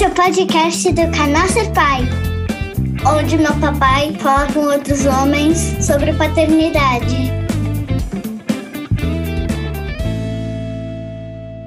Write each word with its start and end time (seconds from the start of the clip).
Esse 0.00 0.06
é 0.06 0.08
o 0.08 0.14
podcast 0.14 0.92
do 0.92 1.10
canal 1.14 1.46
Ser 1.48 1.70
Pai, 1.74 2.00
onde 3.06 3.36
meu 3.36 3.52
papai 3.60 4.14
fala 4.14 4.50
com 4.50 4.60
outros 4.60 5.04
homens 5.04 5.58
sobre 5.84 6.14
paternidade. 6.14 7.30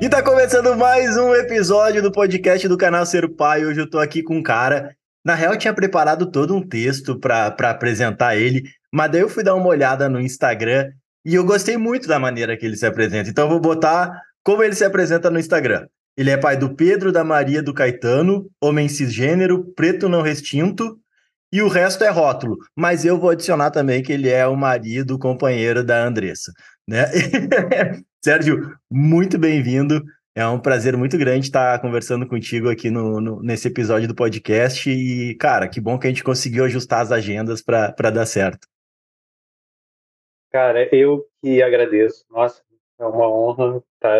E 0.02 0.10
tá 0.10 0.24
começando 0.24 0.76
mais 0.76 1.16
um 1.16 1.36
episódio 1.36 2.02
do 2.02 2.12
podcast 2.12 2.68
do 2.68 2.76
canal 2.76 3.06
Ser 3.06 3.30
Pai. 3.36 3.66
Hoje 3.66 3.82
eu 3.82 3.88
tô 3.88 4.00
aqui 4.00 4.24
com 4.24 4.38
um 4.38 4.42
cara. 4.42 4.96
Na 5.24 5.36
real, 5.36 5.54
eu 5.54 5.60
tinha 5.60 5.72
preparado 5.72 6.32
todo 6.32 6.56
um 6.56 6.68
texto 6.68 7.20
para 7.20 7.54
apresentar 7.70 8.36
ele, 8.36 8.64
mas 8.92 9.12
daí 9.12 9.22
eu 9.22 9.30
fui 9.30 9.44
dar 9.44 9.54
uma 9.54 9.68
olhada 9.68 10.10
no 10.10 10.20
Instagram 10.20 10.90
e 11.24 11.36
eu 11.36 11.46
gostei 11.46 11.78
muito 11.78 12.08
da 12.08 12.18
maneira 12.18 12.58
que 12.58 12.66
ele 12.66 12.78
se 12.78 12.86
apresenta. 12.88 13.30
Então 13.30 13.44
eu 13.46 13.52
vou 13.52 13.60
botar 13.60 14.24
como 14.44 14.64
ele 14.64 14.74
se 14.74 14.84
apresenta 14.84 15.30
no 15.30 15.38
Instagram. 15.38 15.86
Ele 16.16 16.30
é 16.30 16.38
pai 16.38 16.56
do 16.56 16.76
Pedro, 16.76 17.12
da 17.12 17.24
Maria, 17.24 17.64
do 17.64 17.74
Caetano, 17.74 18.50
homem 18.62 18.88
cisgênero, 18.88 19.64
preto 19.74 20.08
não 20.08 20.22
restinto, 20.22 21.00
e 21.52 21.62
o 21.62 21.68
resto 21.68 22.04
é 22.04 22.10
rótulo. 22.10 22.58
Mas 22.76 23.06
eu 23.06 23.20
vou 23.20 23.32
adicionar 23.32 23.72
também 23.72 24.02
que 24.02 24.12
ele 24.12 24.30
é 24.30 24.46
o 24.48 24.56
marido, 24.56 25.16
o 25.16 25.20
companheiro 25.20 25.84
da 25.84 26.04
Andressa. 26.04 26.52
Né? 26.88 27.06
Sérgio, 28.24 28.76
muito 28.90 29.38
bem-vindo. 29.38 30.04
É 30.36 30.46
um 30.48 30.60
prazer 30.60 30.98
muito 30.98 31.16
grande 31.18 31.46
estar 31.46 31.80
conversando 31.80 32.28
contigo 32.28 32.70
aqui 32.70 32.90
no, 32.90 33.22
no, 33.22 33.44
nesse 33.44 33.68
episódio 33.68 34.08
do 34.08 34.16
podcast. 34.16 34.90
E, 34.90 35.36
cara, 35.36 35.68
que 35.68 35.80
bom 35.80 36.00
que 36.00 36.08
a 36.08 36.10
gente 36.10 36.24
conseguiu 36.24 36.66
ajustar 36.66 37.02
as 37.02 37.12
agendas 37.12 37.62
para 37.62 38.10
dar 38.10 38.26
certo. 38.26 38.68
Cara, 40.52 40.88
eu 40.96 41.26
que 41.42 41.62
agradeço. 41.62 42.26
Nossa, 42.32 42.64
é 43.00 43.06
uma 43.06 43.28
honra 43.28 43.84
estar, 43.96 44.20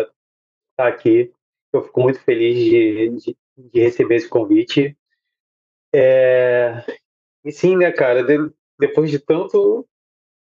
estar 0.70 0.88
aqui 0.88 1.32
eu 1.76 1.84
fico 1.84 2.00
muito 2.00 2.20
feliz 2.20 2.56
de, 2.56 3.08
de, 3.10 3.36
de 3.56 3.80
receber 3.80 4.16
esse 4.16 4.28
convite. 4.28 4.96
É, 5.94 6.84
e 7.44 7.52
sim, 7.52 7.76
né, 7.76 7.92
cara, 7.92 8.22
de, 8.22 8.52
depois 8.78 9.10
de 9.10 9.18
tanto 9.18 9.86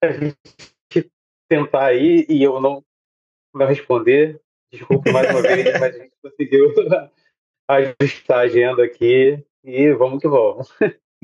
a 0.03 0.11
gente 0.11 1.11
tentar 1.47 1.85
aí 1.85 2.25
e 2.27 2.41
eu 2.41 2.59
não, 2.59 2.83
não 3.53 3.65
responder, 3.65 4.41
desculpe 4.71 5.11
mais 5.11 5.29
uma 5.29 5.41
vez, 5.41 5.79
mas 5.79 5.95
a 5.95 5.99
gente 5.99 6.15
conseguiu 6.21 6.73
ajustar 7.67 8.39
a 8.39 8.41
agenda 8.41 8.83
aqui 8.83 9.43
e 9.63 9.93
vamos 9.93 10.21
que 10.21 10.27
vamos. 10.27 10.69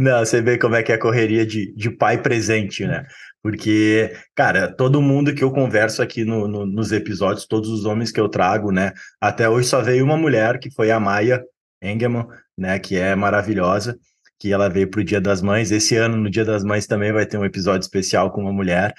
Não, 0.02 0.18
você 0.26 0.42
vê 0.42 0.58
como 0.58 0.74
é 0.74 0.82
que 0.82 0.92
é 0.92 0.96
a 0.96 1.00
correria 1.00 1.46
de, 1.46 1.72
de 1.76 1.92
pai 1.92 2.20
presente, 2.20 2.84
né? 2.88 3.06
Porque, 3.44 4.12
cara, 4.36 4.68
todo 4.68 5.00
mundo 5.00 5.32
que 5.32 5.44
eu 5.44 5.52
converso 5.52 6.02
aqui 6.02 6.26
no, 6.26 6.48
no, 6.48 6.66
nos 6.66 6.92
episódios, 6.92 7.46
todos 7.46 7.70
os 7.70 7.86
homens 7.86 8.12
que 8.12 8.20
eu 8.20 8.28
trago, 8.28 8.72
né? 8.72 8.94
Até 9.22 9.48
hoje 9.48 9.68
só 9.68 9.80
veio 9.80 10.04
uma 10.04 10.18
mulher, 10.18 10.58
que 10.58 10.72
foi 10.72 10.90
a 10.90 11.00
Maia 11.00 11.44
Engelman, 11.84 12.26
né? 12.58 12.80
Que 12.80 12.98
é 12.98 13.16
maravilhosa, 13.16 13.96
que 14.40 14.52
ela 14.52 14.70
veio 14.70 14.90
para 14.90 15.02
o 15.02 15.04
Dia 15.04 15.22
das 15.22 15.40
Mães. 15.40 15.72
Esse 15.72 15.96
ano, 15.96 16.18
no 16.18 16.32
Dia 16.32 16.46
das 16.46 16.64
Mães, 16.64 16.88
também 16.88 17.12
vai 17.14 17.28
ter 17.28 17.38
um 17.38 17.46
episódio 17.46 17.82
especial 17.82 18.32
com 18.32 18.42
uma 18.42 18.54
mulher. 18.54 18.96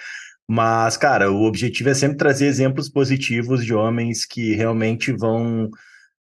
Mas, 0.49 0.97
cara, 0.97 1.33
o 1.33 1.43
objetivo 1.43 1.89
é 1.91 1.95
sempre 1.95 2.17
trazer 2.17 2.47
exemplos 2.47 2.89
positivos 2.89 3.65
de 3.65 3.75
homens 3.75 4.25
que 4.25 4.55
realmente 4.55 5.11
vão 5.11 5.69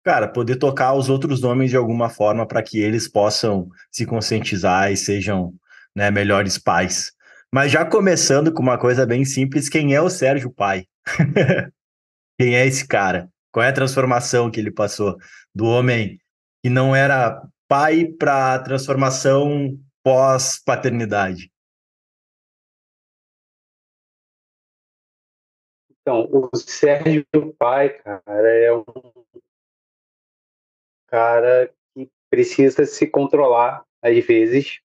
cara, 0.03 0.29
poder 0.29 0.56
tocar 0.56 0.95
os 0.95 1.09
outros 1.09 1.45
homens 1.45 1.70
de 1.70 1.77
alguma 1.77 2.09
forma 2.09 2.47
para 2.47 2.62
que 2.62 2.79
eles 2.81 3.09
possam 3.09 3.69
se 3.91 4.06
conscientizar 4.06 4.91
e 4.91 4.97
sejam 4.97 5.55
né, 5.95 6.11
melhores 6.11 6.59
pais. 6.59 7.12
Mas 7.53 7.73
já 7.73 7.84
começando 7.84 8.53
com 8.53 8.62
uma 8.62 8.78
coisa 8.78 9.05
bem 9.05 9.25
simples, 9.25 9.69
quem 9.69 9.95
é 9.95 10.01
o 10.01 10.11
Sérgio 10.11 10.53
Pai? 10.53 10.87
quem 12.39 12.56
é 12.56 12.67
esse 12.67 12.87
cara? 12.87 13.28
Qual 13.53 13.65
é 13.65 13.69
a 13.69 13.75
transformação 13.75 14.51
que 14.51 14.61
ele 14.61 14.71
passou 14.71 15.17
do 15.55 15.67
homem 15.67 16.19
que 16.62 16.71
não 16.71 16.95
era 16.95 17.43
pai 17.69 18.06
para 18.06 18.55
a 18.55 18.59
transformação 18.61 19.77
pós-paternidade? 20.05 21.51
Então, 26.00 26.28
o 26.31 26.49
Sérgio 26.56 27.27
Pai, 27.59 27.91
cara, 27.91 28.49
é 28.49 28.72
um 28.72 28.84
cara 31.10 31.72
que 31.94 32.09
precisa 32.31 32.87
se 32.87 33.06
controlar 33.06 33.84
às 34.03 34.25
vezes 34.25 34.81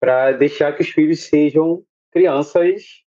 para 0.00 0.32
deixar 0.32 0.74
que 0.74 0.82
os 0.82 0.88
filhos 0.88 1.24
sejam 1.24 1.84
crianças, 2.10 3.04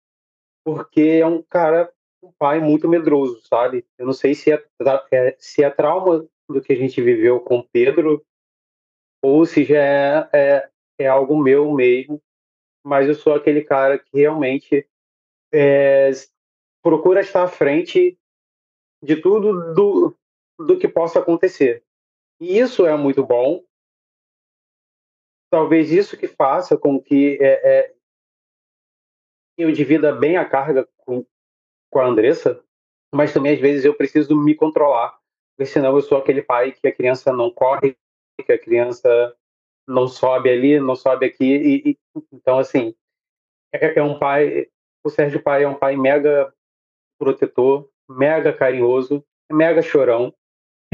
porque 0.63 1.01
é 1.21 1.25
um 1.25 1.41
cara, 1.41 1.91
um 2.21 2.31
pai 2.37 2.59
muito 2.59 2.87
medroso, 2.87 3.41
sabe? 3.47 3.85
Eu 3.97 4.05
não 4.05 4.13
sei 4.13 4.35
se 4.35 4.51
é, 4.51 4.63
é 5.11 5.35
se 5.39 5.63
é 5.63 5.69
trauma 5.69 6.27
do 6.49 6.61
que 6.61 6.73
a 6.73 6.75
gente 6.75 7.01
viveu 7.01 7.39
com 7.39 7.63
Pedro 7.71 8.23
ou 9.23 9.45
se 9.45 9.63
já 9.63 9.77
é, 9.77 10.29
é, 10.33 10.69
é 10.99 11.07
algo 11.07 11.41
meu 11.41 11.71
mesmo, 11.73 12.21
mas 12.83 13.07
eu 13.07 13.15
sou 13.15 13.33
aquele 13.33 13.63
cara 13.63 13.97
que 13.97 14.19
realmente 14.19 14.87
é, 15.53 16.11
procura 16.83 17.21
estar 17.21 17.43
à 17.43 17.47
frente 17.47 18.17
de 19.03 19.15
tudo 19.15 19.73
do, 19.73 20.15
do 20.59 20.77
que 20.77 20.87
possa 20.87 21.19
acontecer. 21.19 21.83
E 22.41 22.57
isso 22.57 22.87
é 22.87 22.97
muito 22.97 23.23
bom. 23.23 23.63
Talvez 25.51 25.91
isso 25.91 26.17
que 26.17 26.27
faça 26.27 26.75
com 26.75 26.99
que 26.99 27.37
é, 27.39 27.61
é, 27.69 27.95
eu 29.55 29.71
divida 29.71 30.11
bem 30.11 30.37
a 30.37 30.49
carga 30.49 30.89
com, 30.97 31.23
com 31.91 31.99
a 31.99 32.05
Andressa, 32.07 32.63
mas 33.13 33.31
também 33.31 33.53
às 33.53 33.59
vezes 33.59 33.85
eu 33.85 33.93
preciso 33.93 34.35
me 34.35 34.55
controlar, 34.55 35.19
porque 35.55 35.71
senão 35.71 35.95
eu 35.95 36.01
sou 36.01 36.17
aquele 36.17 36.41
pai 36.41 36.71
que 36.71 36.87
a 36.87 36.95
criança 36.95 37.31
não 37.31 37.51
corre, 37.51 37.95
que 38.43 38.51
a 38.51 38.57
criança 38.57 39.37
não 39.87 40.07
sobe 40.07 40.49
ali, 40.49 40.79
não 40.79 40.95
sobe 40.95 41.27
aqui. 41.27 41.45
E, 41.45 41.91
e 41.91 41.99
então, 42.31 42.57
assim, 42.57 42.95
é, 43.71 43.99
é 43.99 44.01
um 44.01 44.17
pai. 44.17 44.67
O 45.03 45.11
Sérgio 45.11 45.43
Pai 45.43 45.63
é 45.63 45.67
um 45.67 45.77
pai 45.77 45.95
mega 45.95 46.51
protetor, 47.19 47.87
mega 48.09 48.51
carinhoso, 48.51 49.23
mega 49.51 49.83
chorão 49.83 50.33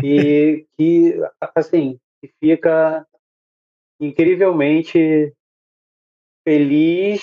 e 0.03 0.65
que, 0.77 1.15
assim, 1.55 1.99
fica 2.39 3.05
incrivelmente 3.99 5.33
feliz 6.47 7.21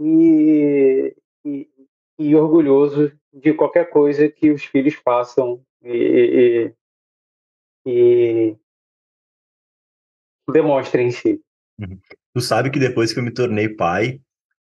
e, 0.00 1.14
e, 1.44 1.68
e, 2.18 2.34
orgulhoso 2.34 3.12
de 3.32 3.54
qualquer 3.54 3.88
coisa 3.90 4.28
que 4.28 4.50
os 4.50 4.64
filhos 4.64 4.94
façam 4.94 5.62
e, 5.82 6.72
e 7.86 8.56
demonstrem 10.50 11.08
em 11.08 11.10
si. 11.10 11.40
Uhum. 11.78 11.98
Tu 12.34 12.40
sabe 12.40 12.70
que 12.70 12.78
depois 12.78 13.12
que 13.12 13.18
eu 13.18 13.24
me 13.24 13.32
tornei 13.32 13.68
pai, 13.68 14.20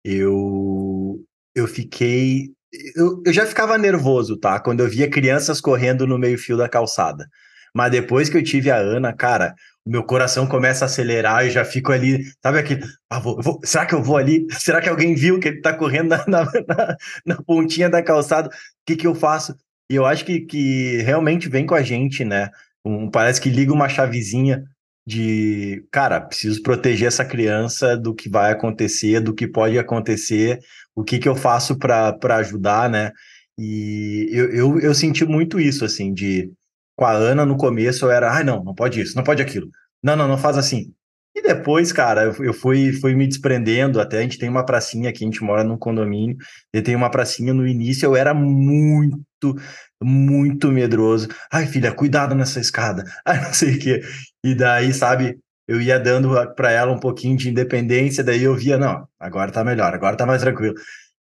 eu, 0.05 1.23
eu 1.55 1.67
fiquei. 1.67 2.55
Eu, 2.95 3.23
eu 3.25 3.33
já 3.33 3.47
ficava 3.47 3.77
nervoso, 3.79 4.39
tá? 4.39 4.61
Quando 4.61 4.81
eu 4.81 4.89
via 4.89 5.11
crianças 5.11 5.61
correndo 5.61 6.07
no 6.07 6.19
meio-fio 6.19 6.57
da 6.57 6.69
calçada. 6.69 7.27
Mas 7.75 7.91
depois 7.91 8.29
que 8.29 8.37
eu 8.37 8.43
tive 8.43 8.71
a 8.71 8.77
Ana, 8.77 9.13
cara, 9.13 9.55
o 9.85 9.91
meu 9.91 10.05
coração 10.05 10.47
começa 10.47 10.85
a 10.85 10.87
acelerar 10.87 11.47
e 11.47 11.51
já 11.51 11.65
fico 11.65 11.93
ali, 11.93 12.23
sabe 12.43 12.59
aquele, 12.59 12.85
ah, 13.11 13.19
vou, 13.19 13.41
vou, 13.43 13.61
será 13.65 13.87
que 13.87 13.95
eu 13.95 14.03
vou 14.03 14.17
ali? 14.17 14.47
Será 14.59 14.81
que 14.81 14.89
alguém 14.89 15.15
viu 15.15 15.41
que 15.41 15.49
ele 15.49 15.61
tá 15.61 15.73
correndo 15.73 16.11
na, 16.11 16.25
na, 16.29 16.45
na, 16.45 16.97
na 17.25 17.43
pontinha 17.43 17.89
da 17.89 18.03
calçada? 18.03 18.49
O 18.49 18.53
que 18.87 18.97
que 18.97 19.07
eu 19.07 19.15
faço? 19.15 19.55
E 19.91 19.95
eu 19.95 20.05
acho 20.05 20.25
que, 20.25 20.41
que 20.41 20.99
realmente 21.03 21.49
vem 21.49 21.65
com 21.67 21.75
a 21.75 21.83
gente, 21.83 22.25
né? 22.25 22.51
Um, 22.85 23.11
parece 23.11 23.41
que 23.41 23.49
liga 23.49 23.73
uma 23.73 23.89
chavezinha 23.89 24.63
de, 25.07 25.83
cara, 25.91 26.21
preciso 26.21 26.63
proteger 26.63 27.09
essa 27.09 27.25
criança 27.25 27.97
do 27.97 28.15
que 28.15 28.29
vai 28.29 28.53
acontecer, 28.53 29.21
do 29.21 29.35
que 29.35 29.47
pode 29.49 29.79
acontecer, 29.79 30.59
o 30.95 31.03
que 31.03 31.19
que 31.19 31.29
eu 31.29 31.35
faço 31.35 31.79
para 31.79 32.37
ajudar, 32.37 32.91
né? 32.91 33.11
E 33.59 34.29
eu, 34.31 34.51
eu, 34.51 34.81
eu 34.81 34.95
senti 34.95 35.25
muito 35.25 35.59
isso, 35.59 35.83
assim, 35.85 36.13
de 36.13 36.53
com 36.99 37.05
a 37.05 37.13
Ana 37.13 37.47
no 37.47 37.57
começo 37.57 38.05
eu 38.05 38.11
era, 38.11 38.33
ai, 38.33 38.43
ah, 38.43 38.45
não, 38.45 38.65
não 38.65 38.75
pode 38.75 39.01
isso, 39.01 39.15
não 39.17 39.23
pode 39.23 39.41
aquilo. 39.41 39.71
Não, 40.03 40.17
não, 40.17 40.27
não 40.27 40.37
faz 40.37 40.59
assim. 40.59 40.93
E 41.33 41.41
depois, 41.41 41.93
cara, 41.93 42.35
eu 42.41 42.53
fui, 42.53 42.93
fui 42.93 43.15
me 43.15 43.25
desprendendo. 43.25 44.01
Até 44.01 44.19
a 44.19 44.23
gente 44.23 44.37
tem 44.37 44.49
uma 44.49 44.67
pracinha 44.67 45.09
aqui, 45.09 45.23
a 45.23 45.27
gente 45.29 45.45
mora 45.45 45.63
num 45.63 45.79
condomínio, 45.79 46.37
e 46.75 46.83
tem 46.83 46.97
uma 46.97 47.09
pracinha 47.09 47.55
no 47.55 47.69
início. 47.69 48.05
Eu 48.05 48.17
era 48.17 48.35
muito, 48.35 49.55
muito 50.03 50.73
medroso. 50.73 51.29
Ai, 51.53 51.67
filha, 51.69 51.93
cuidado 51.93 52.35
nessa 52.35 52.59
escada. 52.59 53.05
Ai, 53.25 53.41
não 53.45 53.55
sei 53.55 53.77
o 53.77 53.79
quê. 53.79 54.01
E 54.43 54.55
daí, 54.57 54.93
sabe, 54.93 55.39
eu 55.69 55.81
ia 55.81 56.01
dando 56.01 56.31
para 56.57 56.73
ela 56.73 56.91
um 56.93 56.99
pouquinho 56.99 57.37
de 57.37 57.49
independência. 57.49 58.25
Daí 58.25 58.43
eu 58.43 58.57
via, 58.57 58.77
não, 58.77 59.07
agora 59.21 59.53
tá 59.53 59.63
melhor, 59.63 59.95
agora 59.95 60.17
tá 60.17 60.27
mais 60.27 60.43
tranquilo. 60.43 60.75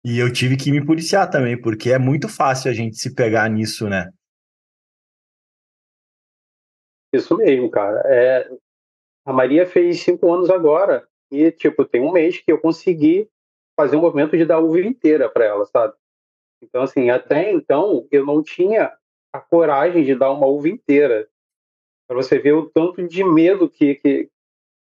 E 0.03 0.19
eu 0.19 0.31
tive 0.31 0.57
que 0.57 0.71
me 0.71 0.85
policiar 0.85 1.27
também, 1.27 1.59
porque 1.59 1.91
é 1.91 1.97
muito 1.97 2.29
fácil 2.29 2.69
a 2.69 2.73
gente 2.73 2.97
se 2.97 3.15
pegar 3.15 3.49
nisso, 3.49 3.89
né? 3.89 4.07
Isso 7.15 7.37
mesmo, 7.37 7.69
cara. 7.69 8.01
É, 8.05 8.49
a 9.25 9.33
Maria 9.33 9.65
fez 9.65 10.01
cinco 10.01 10.31
anos 10.33 10.49
agora 10.49 11.07
e, 11.31 11.51
tipo, 11.51 11.85
tem 11.85 12.01
um 12.01 12.11
mês 12.11 12.39
que 12.39 12.51
eu 12.51 12.59
consegui 12.59 13.29
fazer 13.75 13.95
um 13.95 14.01
movimento 14.01 14.37
de 14.37 14.45
dar 14.45 14.59
uva 14.59 14.79
inteira 14.79 15.29
para 15.29 15.45
ela, 15.45 15.65
sabe? 15.65 15.93
Então, 16.61 16.83
assim, 16.83 17.09
até 17.09 17.51
então 17.51 18.07
eu 18.11 18.25
não 18.25 18.41
tinha 18.41 18.91
a 19.33 19.39
coragem 19.39 20.03
de 20.03 20.15
dar 20.15 20.31
uma 20.31 20.47
uva 20.47 20.69
inteira. 20.69 21.27
para 22.07 22.15
você 22.15 22.39
ver 22.39 22.53
o 22.53 22.69
tanto 22.69 23.05
de 23.07 23.23
medo 23.23 23.69
que, 23.69 23.95
que, 23.95 24.29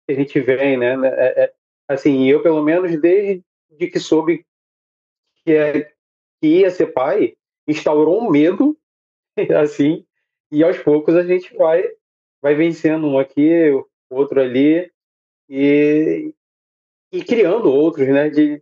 a 0.09 0.13
gente 0.13 0.39
vem, 0.41 0.77
né? 0.77 0.95
É, 1.05 1.45
é, 1.45 1.55
assim, 1.89 2.27
eu 2.27 2.43
pelo 2.43 2.63
menos 2.63 3.01
desde 3.01 3.43
que 3.71 3.99
soube 3.99 4.47
que, 5.45 5.53
é, 5.53 5.93
que 6.41 6.61
ia 6.61 6.71
ser 6.71 6.89
pai, 6.89 7.37
instaurou 7.67 8.23
um 8.23 8.31
medo, 8.31 8.79
assim, 9.61 10.07
e 10.53 10.63
aos 10.63 10.79
poucos 10.79 11.15
a 11.17 11.23
gente 11.23 11.55
vai 11.57 11.83
vai 12.45 12.55
vencendo 12.55 13.07
um 13.07 13.19
aqui, 13.19 13.73
outro 14.11 14.39
ali, 14.39 14.91
e, 15.49 16.31
e 17.11 17.25
criando 17.25 17.71
outros, 17.71 18.07
né, 18.07 18.29
de, 18.29 18.61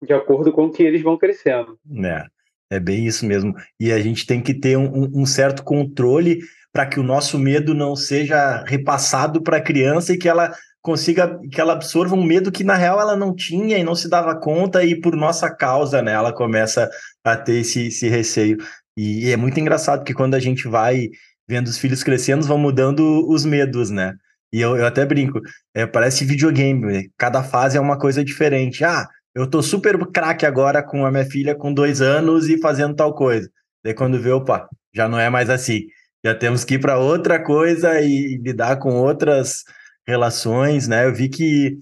de 0.00 0.12
acordo 0.12 0.52
com 0.52 0.70
que 0.70 0.84
eles 0.84 1.02
vão 1.02 1.18
crescendo. 1.18 1.76
É, 2.04 2.26
é 2.70 2.78
bem 2.78 3.04
isso 3.04 3.26
mesmo. 3.26 3.56
E 3.80 3.90
a 3.90 3.98
gente 3.98 4.24
tem 4.24 4.40
que 4.40 4.54
ter 4.54 4.78
um, 4.78 5.10
um 5.20 5.26
certo 5.26 5.64
controle 5.64 6.38
para 6.72 6.86
que 6.86 7.00
o 7.00 7.02
nosso 7.02 7.40
medo 7.40 7.74
não 7.74 7.96
seja 7.96 8.62
repassado 8.68 9.42
para 9.42 9.56
a 9.56 9.62
criança 9.62 10.12
e 10.12 10.16
que 10.16 10.28
ela 10.28 10.54
consiga 10.80 11.40
que 11.50 11.60
ela 11.60 11.72
absorva 11.72 12.14
um 12.14 12.22
medo 12.22 12.52
que 12.52 12.62
na 12.62 12.76
real 12.76 13.00
ela 13.00 13.16
não 13.16 13.34
tinha 13.34 13.78
e 13.78 13.84
não 13.84 13.96
se 13.96 14.08
dava 14.08 14.38
conta 14.38 14.84
e 14.84 15.00
por 15.00 15.16
nossa 15.16 15.50
causa, 15.52 16.00
né, 16.00 16.12
ela 16.12 16.32
começa 16.32 16.88
a 17.24 17.36
ter 17.36 17.62
esse, 17.62 17.88
esse 17.88 18.08
receio. 18.08 18.58
E, 18.96 19.26
e 19.26 19.32
é 19.32 19.36
muito 19.36 19.58
engraçado 19.58 20.04
que 20.04 20.14
quando 20.14 20.34
a 20.34 20.40
gente 20.40 20.68
vai 20.68 21.08
vendo 21.48 21.68
os 21.68 21.78
filhos 21.78 22.02
crescendo, 22.02 22.46
vão 22.46 22.58
mudando 22.58 23.28
os 23.28 23.44
medos, 23.44 23.90
né? 23.90 24.14
E 24.52 24.60
eu, 24.60 24.76
eu 24.76 24.86
até 24.86 25.04
brinco, 25.06 25.40
é, 25.74 25.86
parece 25.86 26.24
videogame, 26.24 26.84
né? 26.84 27.02
cada 27.16 27.42
fase 27.42 27.78
é 27.78 27.80
uma 27.80 27.98
coisa 27.98 28.24
diferente. 28.24 28.84
Ah, 28.84 29.08
eu 29.34 29.48
tô 29.48 29.62
super 29.62 29.98
craque 30.08 30.44
agora 30.44 30.82
com 30.82 31.06
a 31.06 31.10
minha 31.10 31.24
filha 31.24 31.54
com 31.54 31.72
dois 31.72 32.02
anos 32.02 32.48
e 32.48 32.58
fazendo 32.60 32.94
tal 32.94 33.14
coisa. 33.14 33.50
Daí 33.82 33.94
quando 33.94 34.20
vê, 34.20 34.30
opa, 34.30 34.68
já 34.94 35.08
não 35.08 35.18
é 35.18 35.30
mais 35.30 35.48
assim. 35.48 35.86
Já 36.24 36.34
temos 36.34 36.64
que 36.64 36.74
ir 36.74 36.78
para 36.80 36.98
outra 36.98 37.42
coisa 37.42 38.00
e 38.00 38.36
lidar 38.38 38.78
com 38.78 38.94
outras 38.94 39.64
relações, 40.06 40.86
né? 40.86 41.06
Eu 41.06 41.14
vi 41.14 41.28
que 41.28 41.78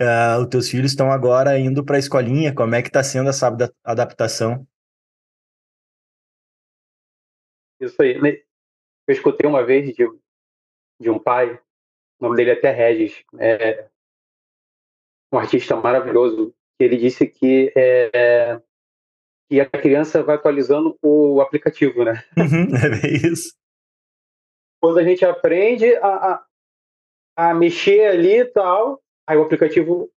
uh, 0.00 0.40
os 0.40 0.48
teus 0.48 0.68
filhos 0.68 0.92
estão 0.92 1.10
agora 1.10 1.58
indo 1.58 1.84
para 1.84 1.96
a 1.96 1.98
escolinha. 1.98 2.54
Como 2.54 2.74
é 2.74 2.82
que 2.82 2.88
está 2.88 3.02
sendo 3.02 3.30
essa 3.30 3.54
adaptação? 3.84 4.66
Isso 7.80 8.00
aí. 8.00 8.42
Eu 9.06 9.14
escutei 9.14 9.48
uma 9.48 9.64
vez 9.64 9.94
de, 9.94 10.06
de 11.00 11.10
um 11.10 11.18
pai, 11.18 11.54
o 11.54 12.24
nome 12.24 12.36
dele 12.36 12.50
é 12.50 12.54
até 12.54 12.70
Regis, 12.70 13.24
é 13.38 13.88
um 15.32 15.38
artista 15.38 15.74
maravilhoso, 15.76 16.54
que 16.78 16.84
ele 16.84 16.96
disse 16.96 17.26
que 17.26 17.72
é, 17.76 18.60
que 19.48 19.60
a 19.60 19.68
criança 19.68 20.22
vai 20.22 20.36
atualizando 20.36 20.98
o 21.02 21.40
aplicativo, 21.40 22.04
né? 22.04 22.24
Uhum, 22.36 22.74
é 22.74 23.26
isso. 23.30 23.54
Quando 24.80 24.98
a 24.98 25.04
gente 25.04 25.24
aprende 25.24 25.94
a, 25.96 26.06
a, 26.06 26.46
a 27.36 27.54
mexer 27.54 28.06
ali 28.06 28.40
e 28.40 28.44
tal, 28.46 29.02
aí 29.26 29.36
o 29.36 29.42
aplicativo 29.42 30.10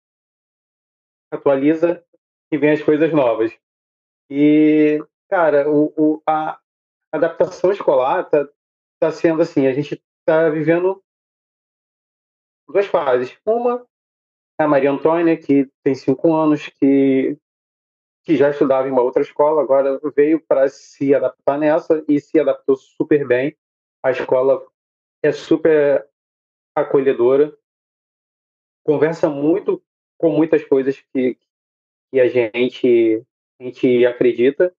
atualiza 1.31 2.03
e 2.51 2.57
vem 2.57 2.71
as 2.71 2.83
coisas 2.83 3.11
novas. 3.11 3.51
E, 4.29 5.03
cara, 5.29 5.69
o, 5.69 5.93
o 5.97 6.21
a 6.27 6.59
adaptação 7.11 7.71
escolar 7.71 8.29
tá, 8.29 8.47
tá 9.03 9.11
sendo 9.11 9.41
assim, 9.41 9.67
a 9.67 9.73
gente 9.73 10.01
tá 10.25 10.49
vivendo 10.49 11.03
duas 12.65 12.85
fases. 12.85 13.37
Uma 13.45 13.85
a 14.57 14.67
Maria 14.67 14.91
Antônia, 14.91 15.35
que 15.35 15.69
tem 15.83 15.93
cinco 15.93 16.33
anos, 16.33 16.69
que, 16.79 17.37
que 18.23 18.37
já 18.37 18.49
estudava 18.49 18.87
em 18.87 18.91
uma 18.91 19.01
outra 19.01 19.21
escola, 19.21 19.61
agora 19.61 19.99
veio 20.15 20.39
para 20.39 20.69
se 20.69 21.13
adaptar 21.13 21.57
nessa 21.57 22.01
e 22.07 22.17
se 22.21 22.39
adaptou 22.39 22.77
super 22.77 23.27
bem. 23.27 23.57
A 24.01 24.11
escola 24.11 24.65
é 25.21 25.33
super 25.33 26.07
acolhedora, 26.73 27.53
conversa 28.85 29.29
muito 29.29 29.83
com 30.17 30.29
muitas 30.29 30.63
coisas 30.63 30.97
que, 31.11 31.37
que 32.09 32.19
a 32.21 32.29
gente, 32.29 33.25
a 33.59 33.63
gente 33.63 34.05
acredita. 34.05 34.73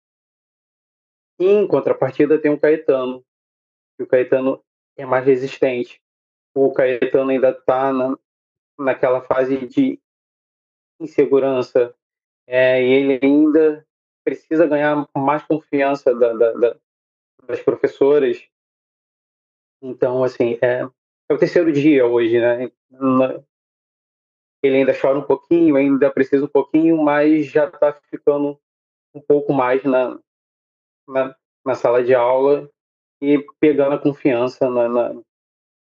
E, 1.39 1.47
em 1.47 1.67
contrapartida, 1.67 2.41
tem 2.41 2.51
o 2.51 2.59
Caetano, 2.59 3.25
que 3.97 4.03
o 4.03 4.07
Caetano 4.07 4.63
é 4.97 5.05
mais 5.05 5.25
resistente. 5.25 6.01
O 6.55 6.73
Caetano 6.73 7.31
ainda 7.31 7.51
está 7.51 7.93
na, 7.93 8.17
naquela 8.79 9.21
fase 9.23 9.67
de 9.67 10.01
insegurança, 11.01 11.95
é, 12.47 12.83
e 12.83 12.93
ele 12.93 13.19
ainda 13.23 13.87
precisa 14.25 14.67
ganhar 14.67 15.09
mais 15.17 15.43
confiança 15.45 16.15
da, 16.15 16.33
da, 16.33 16.53
da, 16.53 16.77
das 17.47 17.61
professoras. 17.61 18.49
Então, 19.83 20.25
assim, 20.25 20.59
é, 20.63 20.89
é 21.29 21.35
o 21.35 21.39
terceiro 21.39 21.73
dia 21.73 22.07
hoje, 22.07 22.41
né? 22.41 22.71
Ele 24.63 24.79
ainda 24.79 24.99
chora 24.99 25.19
um 25.19 25.27
pouquinho, 25.27 25.77
ainda 25.77 26.11
precisa 26.11 26.45
um 26.45 26.49
pouquinho, 26.49 26.97
mas 26.97 27.47
já 27.47 27.69
está 27.69 27.93
ficando 27.93 28.59
um 29.15 29.21
pouco 29.21 29.53
mais 29.53 29.85
na, 29.85 30.19
na, 31.07 31.37
na, 31.65 31.75
sala 31.75 32.03
de 32.03 32.15
aula 32.15 32.71
e 33.33 33.45
pegando 33.61 33.95
a 33.95 33.99
confiança 33.99 34.69
na, 34.69 34.89
na, 34.89 35.15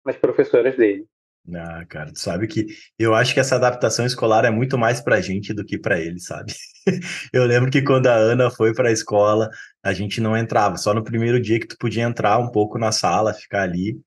nas 0.05 0.17
professoras 0.17 0.75
dele. 0.75 1.05
Ah, 1.53 1.85
cara, 1.85 2.11
tu 2.13 2.19
sabe 2.19 2.47
que 2.47 2.67
eu 2.97 3.13
acho 3.13 3.33
que 3.33 3.39
essa 3.39 3.55
adaptação 3.55 4.05
escolar 4.05 4.45
é 4.45 4.49
muito 4.49 4.77
mais 4.77 5.01
pra 5.01 5.19
gente 5.19 5.53
do 5.53 5.65
que 5.65 5.77
para 5.77 5.99
ele, 5.99 6.17
sabe? 6.19 6.53
Eu 7.33 7.45
lembro 7.45 7.69
que 7.69 7.81
quando 7.81 8.07
a 8.07 8.15
Ana 8.15 8.49
foi 8.49 8.73
para 8.73 8.89
a 8.89 8.91
escola, 8.93 9.49
a 9.83 9.91
gente 9.93 10.21
não 10.21 10.37
entrava, 10.37 10.77
só 10.77 10.93
no 10.93 11.03
primeiro 11.03 11.41
dia 11.41 11.59
que 11.59 11.67
tu 11.67 11.77
podia 11.77 12.03
entrar 12.03 12.37
um 12.39 12.49
pouco 12.49 12.77
na 12.77 12.91
sala, 12.93 13.33
ficar 13.33 13.63
ali. 13.63 13.99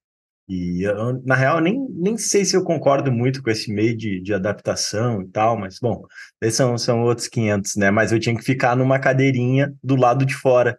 E 0.49 0.83
eu, 0.85 1.21
na 1.25 1.35
real, 1.35 1.61
nem, 1.61 1.77
nem 1.91 2.17
sei 2.17 2.45
se 2.45 2.57
eu 2.57 2.63
concordo 2.63 3.11
muito 3.11 3.43
com 3.43 3.51
esse 3.51 3.73
meio 3.73 3.97
de, 3.97 4.21
de 4.21 4.33
adaptação 4.33 5.21
e 5.21 5.29
tal, 5.29 5.59
mas 5.59 5.79
bom, 5.81 6.05
são, 6.53 6.79
são 6.79 7.03
outros 7.03 7.27
500, 7.29 7.77
né? 7.77 7.91
Mas 7.91 8.13
eu 8.13 8.21
tinha 8.21 8.37
que 8.37 8.45
ficar 8.45 8.77
numa 8.77 8.99
cadeirinha 8.99 9.75
do 9.83 9.97
lado 9.97 10.25
de 10.25 10.35
fora. 10.35 10.79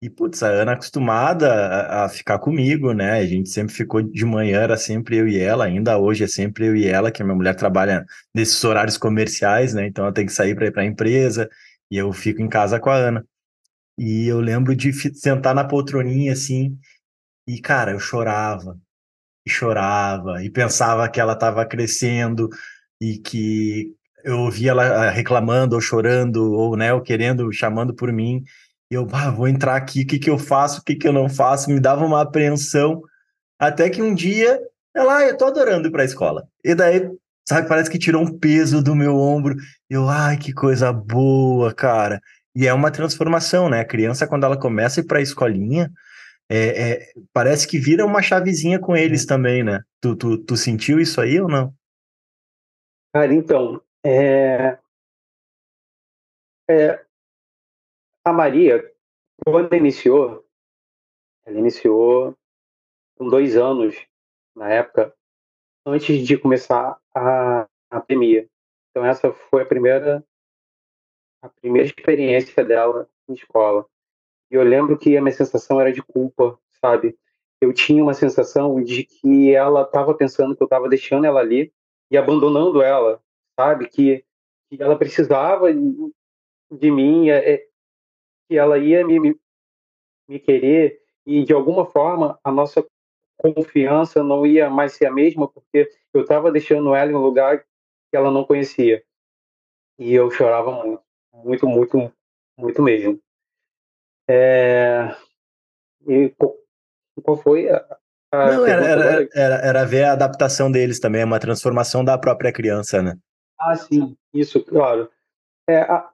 E, 0.00 0.08
putz, 0.08 0.44
a 0.44 0.48
Ana 0.48 0.72
acostumada 0.72 1.52
a, 1.52 2.04
a, 2.04 2.08
ficar 2.08 2.38
comigo, 2.38 2.92
né? 2.92 3.18
A 3.18 3.26
gente 3.26 3.48
sempre 3.48 3.74
ficou 3.74 4.00
de 4.00 4.24
manhã, 4.24 4.60
era 4.60 4.76
sempre 4.76 5.16
eu 5.16 5.26
e 5.26 5.36
ela, 5.38 5.64
ainda 5.64 5.98
hoje 5.98 6.22
é 6.22 6.28
sempre 6.28 6.66
eu 6.66 6.76
e 6.76 6.86
ela, 6.86 7.10
que 7.10 7.20
a 7.20 7.24
minha 7.24 7.34
mulher 7.34 7.56
trabalha 7.56 8.06
nesses 8.32 8.62
horários 8.62 8.96
comerciais, 8.96 9.74
né? 9.74 9.86
Então 9.88 10.04
ela 10.04 10.14
tem 10.14 10.24
que 10.24 10.32
sair 10.32 10.54
para 10.54 10.66
ir 10.66 10.72
para 10.72 10.82
a 10.82 10.86
empresa 10.86 11.50
e 11.90 11.96
eu 11.96 12.12
fico 12.12 12.40
em 12.40 12.48
casa 12.48 12.78
com 12.78 12.90
a 12.90 12.94
Ana. 12.94 13.26
E 13.98 14.28
eu 14.28 14.40
lembro 14.40 14.76
de 14.76 14.92
sentar 14.92 15.54
na 15.54 15.64
poltroninha 15.64 16.32
assim, 16.32 16.78
e, 17.46 17.60
cara, 17.60 17.92
eu 17.92 18.00
chorava, 18.00 18.78
e 19.46 19.50
chorava, 19.50 20.44
e 20.44 20.50
pensava 20.50 21.08
que 21.08 21.20
ela 21.20 21.32
estava 21.32 21.66
crescendo, 21.66 22.48
e 23.00 23.18
que 23.18 23.94
eu 24.24 24.38
ouvia 24.40 24.72
ela 24.72 24.84
ah, 24.84 25.10
reclamando, 25.10 25.74
ou 25.74 25.80
chorando, 25.80 26.52
ou, 26.52 26.76
né, 26.76 26.92
ou 26.92 27.00
querendo, 27.00 27.52
chamando 27.52 27.94
por 27.94 28.12
mim, 28.12 28.44
e 28.90 28.94
eu, 28.94 29.06
ah, 29.12 29.30
vou 29.30 29.46
entrar 29.46 29.76
aqui, 29.76 30.02
o 30.02 30.06
que 30.06 30.18
que 30.18 30.30
eu 30.30 30.38
faço, 30.38 30.80
o 30.80 30.84
que 30.84 30.94
que 30.94 31.06
eu 31.06 31.12
não 31.12 31.28
faço, 31.28 31.70
me 31.70 31.80
dava 31.80 32.04
uma 32.04 32.22
apreensão, 32.22 33.02
até 33.58 33.90
que 33.90 34.00
um 34.00 34.14
dia, 34.14 34.60
ela, 34.94 35.18
ah, 35.18 35.24
eu 35.24 35.36
tô 35.36 35.44
adorando 35.44 35.88
ir 35.88 35.90
pra 35.90 36.04
escola. 36.04 36.48
E 36.64 36.74
daí, 36.74 37.10
sabe, 37.46 37.68
parece 37.68 37.90
que 37.90 37.98
tirou 37.98 38.22
um 38.22 38.38
peso 38.38 38.82
do 38.82 38.94
meu 38.94 39.16
ombro, 39.16 39.56
eu, 39.90 40.08
ai, 40.08 40.36
que 40.38 40.52
coisa 40.52 40.92
boa, 40.92 41.74
cara. 41.74 42.20
E 42.54 42.66
é 42.66 42.72
uma 42.72 42.90
transformação, 42.90 43.68
né? 43.68 43.80
A 43.80 43.84
criança, 43.84 44.26
quando 44.26 44.44
ela 44.44 44.58
começa 44.58 45.00
a 45.00 45.02
ir 45.02 45.06
pra 45.06 45.20
escolinha, 45.20 45.90
é, 46.50 46.90
é, 46.90 47.12
parece 47.32 47.68
que 47.68 47.78
vira 47.78 48.06
uma 48.06 48.22
chavezinha 48.22 48.78
com 48.78 48.96
eles 48.96 49.22
uhum. 49.22 49.28
também, 49.28 49.62
né? 49.62 49.82
Tu, 50.00 50.16
tu, 50.16 50.38
tu 50.38 50.56
sentiu 50.56 50.98
isso 50.98 51.20
aí 51.20 51.38
ou 51.40 51.48
não? 51.48 51.74
Cara, 53.12 53.32
então, 53.34 53.80
é... 54.04 54.78
É... 56.70 57.07
a 58.24 58.32
Maria, 58.32 58.92
quando 59.44 59.74
iniciou, 59.74 60.44
ela 61.44 61.58
iniciou 61.58 62.36
com 63.16 63.28
dois 63.28 63.56
anos, 63.56 63.96
na 64.54 64.68
época, 64.70 65.14
antes 65.86 66.26
de 66.26 66.36
começar 66.36 66.98
a, 67.14 67.66
a 67.90 68.00
pandemia. 68.00 68.48
Então 68.90 69.04
essa 69.04 69.32
foi 69.32 69.62
a 69.62 69.66
primeira 69.66 70.24
a 71.40 71.48
primeira 71.48 71.86
experiência 71.86 72.64
dela 72.64 73.08
em 73.28 73.34
escola. 73.34 73.86
E 74.50 74.54
eu 74.54 74.62
lembro 74.62 74.98
que 74.98 75.16
a 75.16 75.22
minha 75.22 75.34
sensação 75.34 75.80
era 75.80 75.92
de 75.92 76.02
culpa, 76.02 76.58
sabe? 76.80 77.16
Eu 77.60 77.72
tinha 77.72 78.02
uma 78.02 78.14
sensação 78.14 78.82
de 78.82 79.04
que 79.04 79.54
ela 79.54 79.82
estava 79.82 80.14
pensando 80.14 80.56
que 80.56 80.62
eu 80.62 80.66
estava 80.66 80.88
deixando 80.88 81.26
ela 81.26 81.40
ali 81.40 81.72
e 82.10 82.16
abandonando 82.16 82.82
ela, 82.82 83.22
sabe? 83.58 83.88
Que, 83.88 84.24
que 84.68 84.82
ela 84.82 84.98
precisava 84.98 85.72
de 85.72 86.90
mim, 86.90 87.30
é, 87.30 87.54
é, 87.54 87.68
que 88.48 88.56
ela 88.56 88.78
ia 88.78 89.06
me, 89.06 89.38
me, 90.28 90.38
querer 90.38 91.00
e 91.26 91.44
de 91.44 91.52
alguma 91.52 91.84
forma 91.84 92.38
a 92.42 92.50
nossa 92.50 92.84
confiança 93.36 94.22
não 94.22 94.46
ia 94.46 94.70
mais 94.70 94.94
ser 94.94 95.06
a 95.06 95.12
mesma 95.12 95.46
porque 95.46 95.90
eu 96.14 96.22
estava 96.22 96.50
deixando 96.50 96.94
ela 96.94 97.12
em 97.12 97.14
um 97.14 97.22
lugar 97.22 97.60
que 97.60 98.16
ela 98.16 98.30
não 98.30 98.44
conhecia. 98.44 99.02
E 99.98 100.14
eu 100.14 100.30
chorava 100.30 100.72
muito, 100.72 101.02
muito, 101.34 101.68
muito, 101.68 102.12
muito 102.56 102.82
mesmo. 102.82 103.20
É, 104.28 105.14
e 106.06 106.32
qual 107.22 107.36
foi 107.36 107.68
a, 107.68 107.98
Não, 108.32 108.66
era, 108.66 108.84
era, 108.84 109.28
era, 109.34 109.54
era, 109.56 109.84
ver 109.84 110.04
a 110.04 110.12
adaptação 110.12 110.70
deles 110.70 111.00
também, 111.00 111.24
uma 111.24 111.40
transformação 111.40 112.04
da 112.04 112.16
própria 112.18 112.52
criança, 112.52 113.02
né? 113.02 113.16
Ah, 113.58 113.74
sim, 113.74 114.16
isso, 114.32 114.62
claro. 114.64 115.10
É, 115.68 115.80
a, 115.80 116.10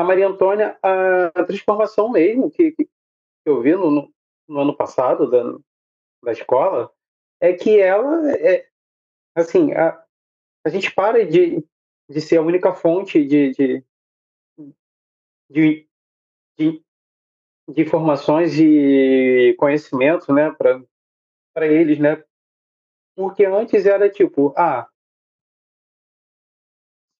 a 0.00 0.04
Maria 0.04 0.28
Antônia, 0.28 0.78
a, 0.82 1.44
transformação 1.44 2.10
mesmo 2.10 2.50
que, 2.50 2.72
que 2.72 2.88
eu 3.44 3.60
vi 3.60 3.74
no, 3.74 4.12
no 4.48 4.60
ano 4.60 4.76
passado 4.76 5.30
da, 5.30 5.58
da 6.24 6.32
escola, 6.32 6.92
é 7.40 7.52
que 7.52 7.78
ela 7.78 8.30
é, 8.32 8.66
assim, 9.34 9.72
a, 9.72 10.02
a 10.64 10.68
gente 10.70 10.94
para 10.94 11.24
de, 11.26 11.64
de 12.08 12.20
ser 12.20 12.38
a 12.38 12.42
única 12.42 12.74
fonte 12.74 13.24
de, 13.24 13.50
de, 13.52 13.84
de, 15.50 15.88
de, 16.58 16.84
de 17.68 17.82
informações 17.82 18.58
e 18.58 19.54
conhecimento, 19.58 20.32
né, 20.32 20.50
para 20.52 21.66
eles, 21.66 21.98
né? 21.98 22.22
Porque 23.14 23.44
antes 23.44 23.84
era 23.84 24.08
tipo, 24.08 24.54
ah, 24.56 24.88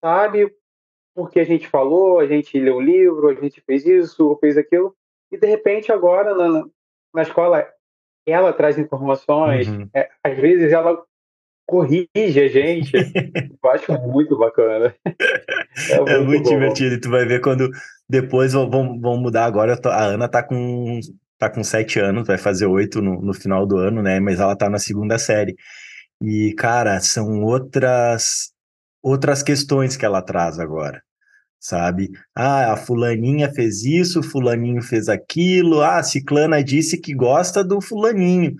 sabe 0.03 0.60
porque 1.21 1.39
a 1.39 1.43
gente 1.43 1.67
falou, 1.67 2.19
a 2.19 2.25
gente 2.25 2.59
leu 2.59 2.77
o 2.77 2.81
livro, 2.81 3.29
a 3.29 3.35
gente 3.35 3.61
fez 3.61 3.85
isso, 3.85 4.35
fez 4.41 4.57
aquilo, 4.57 4.95
e 5.31 5.37
de 5.37 5.45
repente 5.45 5.91
agora 5.91 6.33
na, 6.33 6.65
na 7.13 7.21
escola 7.21 7.63
ela 8.27 8.51
traz 8.51 8.79
informações, 8.79 9.67
uhum. 9.67 9.87
é, 9.93 10.09
às 10.23 10.35
vezes 10.35 10.73
ela 10.73 10.99
corrige 11.67 12.09
a 12.15 12.47
gente. 12.47 12.91
eu 13.63 13.69
acho 13.69 13.93
muito 14.07 14.37
bacana. 14.37 14.95
É, 15.89 15.93
é 15.93 15.99
muito, 15.99 16.13
é 16.13 16.19
muito 16.19 16.49
divertido. 16.49 16.95
E 16.95 16.99
tu 16.99 17.09
vai 17.09 17.25
ver 17.25 17.39
quando 17.39 17.69
depois 18.07 18.51
vão, 18.51 18.69
vão 18.99 19.17
mudar 19.17 19.45
agora. 19.45 19.79
A 19.85 20.03
Ana 20.03 20.27
tá 20.27 20.43
com, 20.43 20.99
tá 21.39 21.49
com 21.49 21.63
sete 21.63 21.97
anos, 21.97 22.27
vai 22.27 22.37
fazer 22.37 22.65
oito 22.65 23.01
no, 23.01 23.21
no 23.21 23.33
final 23.33 23.65
do 23.65 23.77
ano, 23.77 24.03
né? 24.03 24.19
Mas 24.19 24.41
ela 24.41 24.53
tá 24.53 24.69
na 24.69 24.77
segunda 24.77 25.17
série. 25.17 25.55
E, 26.21 26.53
cara, 26.55 26.99
são 26.99 27.41
outras 27.41 28.51
outras 29.01 29.41
questões 29.41 29.95
que 29.95 30.05
ela 30.05 30.21
traz 30.21 30.59
agora 30.59 31.01
sabe? 31.61 32.09
Ah, 32.35 32.73
a 32.73 32.77
fulaninha 32.77 33.53
fez 33.53 33.83
isso, 33.85 34.23
fulaninho 34.23 34.81
fez 34.81 35.07
aquilo, 35.07 35.81
ah, 35.81 35.99
a 35.99 36.03
ciclana 36.03 36.63
disse 36.63 36.97
que 36.97 37.13
gosta 37.13 37.63
do 37.63 37.79
fulaninho. 37.79 38.55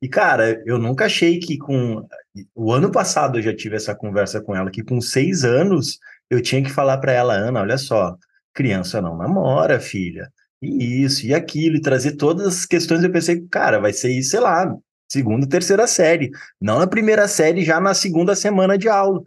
E, 0.00 0.08
cara, 0.08 0.60
eu 0.66 0.78
nunca 0.78 1.04
achei 1.04 1.38
que 1.38 1.58
com... 1.58 2.06
O 2.54 2.72
ano 2.72 2.90
passado 2.90 3.38
eu 3.38 3.42
já 3.42 3.54
tive 3.54 3.76
essa 3.76 3.94
conversa 3.94 4.40
com 4.40 4.56
ela, 4.56 4.70
que 4.70 4.82
com 4.82 5.00
seis 5.00 5.44
anos 5.44 5.98
eu 6.30 6.42
tinha 6.42 6.62
que 6.62 6.70
falar 6.70 6.98
para 6.98 7.12
ela, 7.12 7.34
Ana, 7.34 7.60
olha 7.60 7.78
só, 7.78 8.16
criança 8.54 9.00
não 9.00 9.16
namora, 9.16 9.78
filha, 9.78 10.28
e 10.60 11.04
isso, 11.04 11.26
e 11.26 11.34
aquilo, 11.34 11.76
e 11.76 11.80
trazer 11.80 12.12
todas 12.12 12.46
as 12.46 12.66
questões. 12.66 13.04
Eu 13.04 13.12
pensei, 13.12 13.42
cara, 13.50 13.78
vai 13.78 13.92
ser 13.92 14.10
isso, 14.10 14.30
sei 14.30 14.40
lá, 14.40 14.74
segunda, 15.08 15.48
terceira 15.48 15.86
série, 15.86 16.30
não 16.60 16.78
na 16.78 16.86
primeira 16.86 17.28
série, 17.28 17.64
já 17.64 17.80
na 17.80 17.94
segunda 17.94 18.34
semana 18.34 18.76
de 18.76 18.88
aula. 18.88 19.22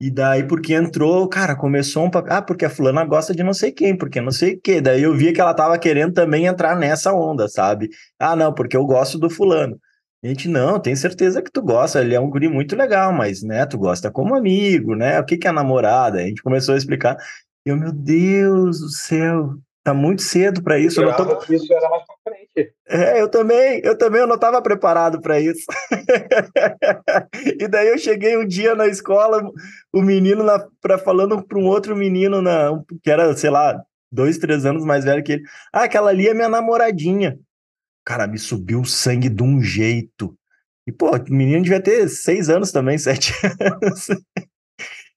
E 0.00 0.10
daí, 0.10 0.46
porque 0.46 0.74
entrou, 0.74 1.26
cara, 1.28 1.56
começou 1.56 2.04
um 2.04 2.10
Ah, 2.28 2.42
porque 2.42 2.66
a 2.66 2.70
fulana 2.70 3.04
gosta 3.04 3.34
de 3.34 3.42
não 3.42 3.54
sei 3.54 3.72
quem, 3.72 3.96
porque 3.96 4.20
não 4.20 4.30
sei 4.30 4.54
o 4.54 4.60
quê. 4.60 4.80
Daí 4.80 5.02
eu 5.02 5.14
via 5.14 5.32
que 5.32 5.40
ela 5.40 5.54
tava 5.54 5.78
querendo 5.78 6.12
também 6.12 6.46
entrar 6.46 6.76
nessa 6.76 7.14
onda, 7.14 7.48
sabe? 7.48 7.88
Ah, 8.18 8.36
não, 8.36 8.52
porque 8.52 8.76
eu 8.76 8.84
gosto 8.84 9.18
do 9.18 9.30
fulano. 9.30 9.80
A 10.22 10.28
gente, 10.28 10.48
não, 10.48 10.78
tenho 10.78 10.96
certeza 10.96 11.40
que 11.40 11.50
tu 11.50 11.62
gosta, 11.62 12.00
ele 12.00 12.14
é 12.14 12.20
um 12.20 12.28
guri 12.28 12.48
muito 12.48 12.76
legal, 12.76 13.12
mas, 13.12 13.42
né, 13.42 13.64
tu 13.64 13.78
gosta 13.78 14.10
como 14.10 14.34
amigo, 14.34 14.94
né? 14.94 15.18
O 15.20 15.24
que 15.24 15.36
que 15.38 15.48
é 15.48 15.52
namorada? 15.52 16.18
A 16.18 16.22
gente 16.22 16.42
começou 16.42 16.74
a 16.74 16.78
explicar. 16.78 17.16
E 17.66 17.70
eu, 17.70 17.76
meu 17.76 17.92
Deus 17.92 18.80
do 18.80 18.88
céu, 18.90 19.54
tá 19.82 19.94
muito 19.94 20.22
cedo 20.22 20.62
para 20.62 20.78
isso. 20.78 21.00
Eu, 21.00 21.10
eu 21.10 21.18
não 21.18 21.38
tô... 21.38 21.52
Isso 21.54 21.72
era 21.72 21.88
mais 21.88 22.04
pra. 22.04 22.15
É, 22.88 23.20
eu 23.20 23.28
também, 23.28 23.80
eu 23.84 23.96
também 23.98 24.20
eu 24.20 24.26
não 24.26 24.36
estava 24.36 24.62
preparado 24.62 25.20
para 25.20 25.38
isso. 25.38 25.66
e 27.60 27.68
daí 27.68 27.88
eu 27.88 27.98
cheguei 27.98 28.36
um 28.38 28.46
dia 28.46 28.74
na 28.74 28.86
escola, 28.86 29.42
o 29.92 30.00
menino 30.00 30.42
na, 30.42 30.66
pra, 30.80 30.96
falando 30.96 31.42
para 31.42 31.58
um 31.58 31.66
outro 31.66 31.94
menino 31.94 32.40
na, 32.40 32.70
que 33.02 33.10
era, 33.10 33.36
sei 33.36 33.50
lá, 33.50 33.78
dois, 34.10 34.38
três 34.38 34.64
anos 34.64 34.84
mais 34.84 35.04
velho 35.04 35.22
que 35.22 35.32
ele. 35.32 35.42
Ah, 35.72 35.84
aquela 35.84 36.10
ali 36.10 36.28
é 36.28 36.34
minha 36.34 36.48
namoradinha. 36.48 37.38
Cara, 38.04 38.26
me 38.26 38.38
subiu 38.38 38.80
o 38.80 38.86
sangue 38.86 39.28
de 39.28 39.42
um 39.42 39.60
jeito. 39.60 40.36
E, 40.86 40.92
pô, 40.92 41.10
o 41.10 41.22
menino 41.28 41.62
devia 41.62 41.82
ter 41.82 42.08
seis 42.08 42.48
anos 42.48 42.70
também, 42.72 42.96
sete 42.98 43.34
anos. 43.60 44.06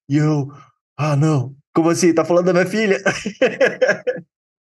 E 0.09 0.17
eu, 0.17 0.51
ah, 0.97 1.15
não, 1.15 1.55
como 1.73 1.89
assim? 1.89 2.13
Tá 2.13 2.25
falando 2.25 2.47
da 2.47 2.53
minha 2.53 2.65
filha? 2.65 3.01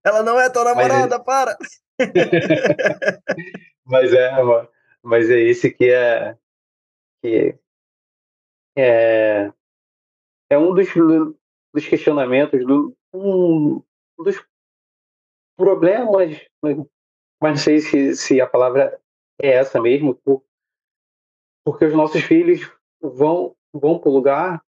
Ela 0.04 0.24
não 0.24 0.40
é 0.40 0.50
tua 0.50 0.64
namorada, 0.64 1.18
mas... 1.18 1.26
para! 1.26 1.58
mas 3.86 4.14
é, 4.14 4.32
mas 5.04 5.30
é 5.30 5.40
esse 5.40 5.72
que 5.72 5.90
é 5.90 6.38
que 7.22 7.58
é, 8.78 9.52
é 10.50 10.58
um 10.58 10.74
dos, 10.74 10.88
dos 11.74 11.88
questionamentos, 11.88 12.66
do, 12.66 12.96
um 13.14 13.82
dos 14.18 14.46
problemas, 15.58 16.40
mas 16.62 16.78
não 17.42 17.58
sei 17.58 17.80
se, 17.80 18.16
se 18.16 18.40
a 18.40 18.48
palavra 18.48 19.02
é 19.42 19.50
essa 19.50 19.82
mesmo, 19.82 20.16
porque 21.66 21.86
os 21.86 21.94
nossos 21.94 22.22
filhos 22.22 22.72
vão, 23.02 23.56
vão 23.74 24.00
para 24.00 24.10
o 24.10 24.14
lugar 24.14 24.64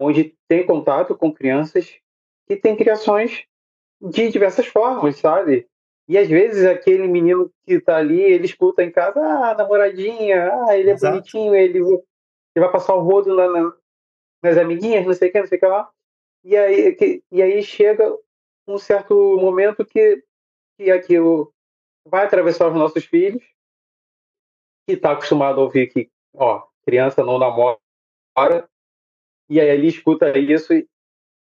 onde 0.00 0.36
tem 0.48 0.66
contato 0.66 1.16
com 1.16 1.32
crianças 1.32 1.98
que 2.46 2.56
têm 2.56 2.76
criações 2.76 3.44
de 4.00 4.28
diversas 4.30 4.66
formas, 4.66 5.16
sabe? 5.16 5.68
E 6.12 6.18
às 6.18 6.28
vezes 6.28 6.66
aquele 6.66 7.08
menino 7.08 7.50
que 7.64 7.80
tá 7.80 7.96
ali, 7.96 8.20
ele 8.20 8.44
escuta 8.44 8.82
em 8.82 8.90
casa, 8.90 9.18
ah, 9.18 9.54
namoradinha, 9.54 10.52
ah, 10.52 10.76
ele 10.76 10.90
é 10.90 10.92
Exato. 10.92 11.14
bonitinho, 11.14 11.54
ele, 11.54 11.78
ele 11.78 12.04
vai 12.54 12.70
passar 12.70 12.94
o 12.94 13.00
rodo 13.00 13.34
na, 13.34 13.48
na, 13.48 13.76
nas 14.42 14.58
amiguinhas, 14.58 15.06
não 15.06 15.14
sei 15.14 15.30
o 15.30 15.32
que, 15.32 15.40
não 15.40 15.46
sei 15.46 15.56
o 15.56 15.60
que 15.62 15.66
lá. 15.66 15.90
E 16.44 16.54
aí, 16.54 16.94
que, 16.96 17.24
e 17.32 17.40
aí 17.40 17.62
chega 17.62 18.14
um 18.68 18.76
certo 18.76 19.14
momento 19.38 19.86
que, 19.86 20.22
que 20.76 20.90
aquilo 20.90 21.50
vai 22.06 22.26
atravessar 22.26 22.68
os 22.68 22.74
nossos 22.74 23.06
filhos, 23.06 23.42
que 24.86 24.92
está 24.92 25.12
acostumado 25.12 25.62
a 25.62 25.64
ouvir 25.64 25.86
que, 25.86 26.10
ó, 26.34 26.66
criança 26.84 27.24
não 27.24 27.38
namora, 27.38 28.68
e 29.48 29.58
aí 29.58 29.66
ele 29.66 29.86
escuta 29.88 30.38
isso 30.38 30.74
e, 30.74 30.86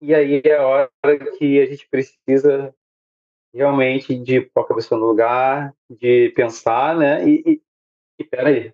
e 0.00 0.14
aí 0.14 0.40
é 0.44 0.54
a 0.54 0.64
hora 0.64 0.90
que 1.36 1.60
a 1.60 1.66
gente 1.66 1.88
precisa 1.88 2.72
realmente 3.52 4.16
de 4.16 4.40
pôr 4.40 4.62
a 4.62 4.68
cabeça 4.68 4.96
no 4.96 5.06
lugar, 5.06 5.74
de 5.88 6.30
pensar, 6.30 6.96
né? 6.96 7.28
E, 7.28 7.42
e, 7.46 7.62
e 8.18 8.24
peraí, 8.24 8.72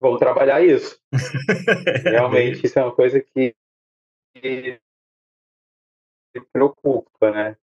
vamos 0.00 0.18
trabalhar 0.18 0.64
isso. 0.64 0.98
realmente 2.04 2.64
isso 2.64 2.78
é 2.78 2.82
uma 2.82 2.94
coisa 2.94 3.20
que, 3.20 3.54
que 4.34 4.80
me 6.34 6.40
preocupa, 6.52 7.30
né? 7.30 7.56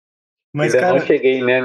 Mas, 0.53 0.75
Ainda 0.75 0.87
cara, 0.87 0.99
não 0.99 1.07
cheguei, 1.07 1.43
né? 1.43 1.61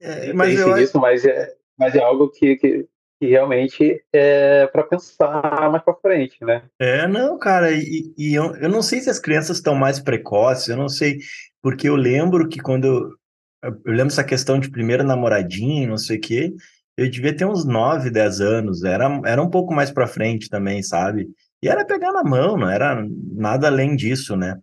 É, 0.00 0.32
mas 0.32 0.58
eu... 0.58 0.76
nisso, 0.76 0.98
mas 0.98 1.24
é, 1.24 1.54
mas 1.78 1.94
é 1.94 2.00
algo 2.00 2.28
que, 2.28 2.56
que, 2.56 2.88
que 3.18 3.26
realmente 3.26 4.04
é 4.12 4.66
para 4.66 4.82
pensar 4.82 5.70
mais 5.70 5.82
para 5.82 5.94
frente, 5.94 6.44
né? 6.44 6.68
É, 6.78 7.06
não, 7.06 7.38
cara, 7.38 7.70
e, 7.72 8.12
e 8.16 8.34
eu, 8.34 8.54
eu 8.56 8.68
não 8.68 8.82
sei 8.82 9.00
se 9.00 9.08
as 9.08 9.18
crianças 9.18 9.58
estão 9.58 9.74
mais 9.74 10.00
precoces, 10.00 10.68
eu 10.68 10.76
não 10.76 10.88
sei, 10.88 11.18
porque 11.62 11.88
eu 11.88 11.96
lembro 11.96 12.48
que 12.48 12.60
quando 12.60 12.86
eu, 12.86 13.10
eu 13.62 13.80
lembro 13.86 14.12
essa 14.12 14.24
questão 14.24 14.58
de 14.58 14.70
primeiro 14.70 15.04
namoradinho, 15.04 15.90
não 15.90 15.98
sei 15.98 16.18
o 16.18 16.20
quê, 16.20 16.54
eu 16.96 17.10
devia 17.10 17.36
ter 17.36 17.44
uns 17.44 17.64
9, 17.64 18.10
10 18.10 18.40
anos, 18.40 18.82
era, 18.82 19.20
era 19.24 19.42
um 19.42 19.50
pouco 19.50 19.74
mais 19.74 19.90
para 19.90 20.06
frente 20.06 20.48
também, 20.48 20.82
sabe? 20.82 21.28
E 21.62 21.68
era 21.68 21.84
pegar 21.84 22.12
na 22.12 22.24
mão, 22.24 22.56
não 22.56 22.70
era 22.70 23.04
nada 23.34 23.66
além 23.66 23.96
disso, 23.96 24.36
né? 24.36 24.58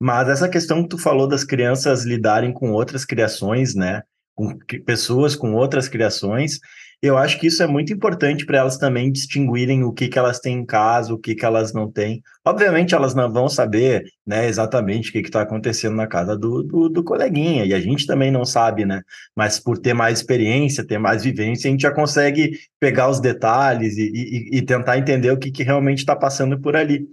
Mas 0.00 0.28
essa 0.28 0.48
questão 0.48 0.82
que 0.82 0.90
tu 0.90 0.98
falou 0.98 1.26
das 1.26 1.44
crianças 1.44 2.04
lidarem 2.04 2.52
com 2.52 2.72
outras 2.72 3.04
criações, 3.04 3.74
né? 3.74 4.02
Com 4.34 4.56
pessoas 4.84 5.34
com 5.34 5.54
outras 5.54 5.88
criações, 5.88 6.58
eu 7.04 7.18
acho 7.18 7.38
que 7.38 7.48
isso 7.48 7.62
é 7.62 7.66
muito 7.66 7.92
importante 7.92 8.46
para 8.46 8.56
elas 8.56 8.78
também 8.78 9.12
distinguirem 9.12 9.84
o 9.84 9.92
que, 9.92 10.08
que 10.08 10.18
elas 10.18 10.40
têm 10.40 10.58
em 10.60 10.64
casa, 10.64 11.12
o 11.12 11.18
que, 11.18 11.34
que 11.34 11.44
elas 11.44 11.72
não 11.74 11.90
têm. 11.90 12.22
Obviamente, 12.42 12.94
elas 12.94 13.14
não 13.14 13.30
vão 13.30 13.46
saber 13.46 14.04
né, 14.26 14.46
exatamente 14.46 15.10
o 15.10 15.12
que 15.12 15.18
está 15.18 15.42
acontecendo 15.42 15.96
na 15.96 16.06
casa 16.06 16.34
do, 16.34 16.62
do, 16.62 16.88
do, 16.88 17.04
coleguinha, 17.04 17.66
e 17.66 17.74
a 17.74 17.80
gente 17.80 18.06
também 18.06 18.30
não 18.30 18.46
sabe, 18.46 18.86
né? 18.86 19.02
Mas 19.36 19.60
por 19.60 19.76
ter 19.76 19.92
mais 19.92 20.18
experiência, 20.18 20.86
ter 20.86 20.96
mais 20.98 21.24
vivência, 21.24 21.68
a 21.68 21.70
gente 21.70 21.82
já 21.82 21.92
consegue 21.92 22.58
pegar 22.80 23.10
os 23.10 23.20
detalhes 23.20 23.98
e, 23.98 24.10
e, 24.14 24.58
e 24.58 24.62
tentar 24.62 24.96
entender 24.96 25.30
o 25.30 25.38
que, 25.38 25.50
que 25.50 25.62
realmente 25.62 25.98
está 25.98 26.16
passando 26.16 26.58
por 26.58 26.74
ali. 26.74 27.06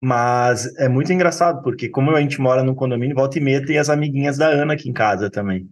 Mas 0.00 0.66
é 0.76 0.88
muito 0.88 1.12
engraçado, 1.12 1.62
porque 1.62 1.88
como 1.88 2.10
a 2.12 2.20
gente 2.20 2.40
mora 2.40 2.62
num 2.62 2.74
condomínio, 2.76 3.16
volta 3.16 3.38
e 3.38 3.40
meia 3.40 3.64
tem 3.64 3.78
as 3.78 3.88
amiguinhas 3.90 4.38
da 4.38 4.46
Ana 4.46 4.74
aqui 4.74 4.88
em 4.88 4.92
casa 4.92 5.28
também. 5.28 5.68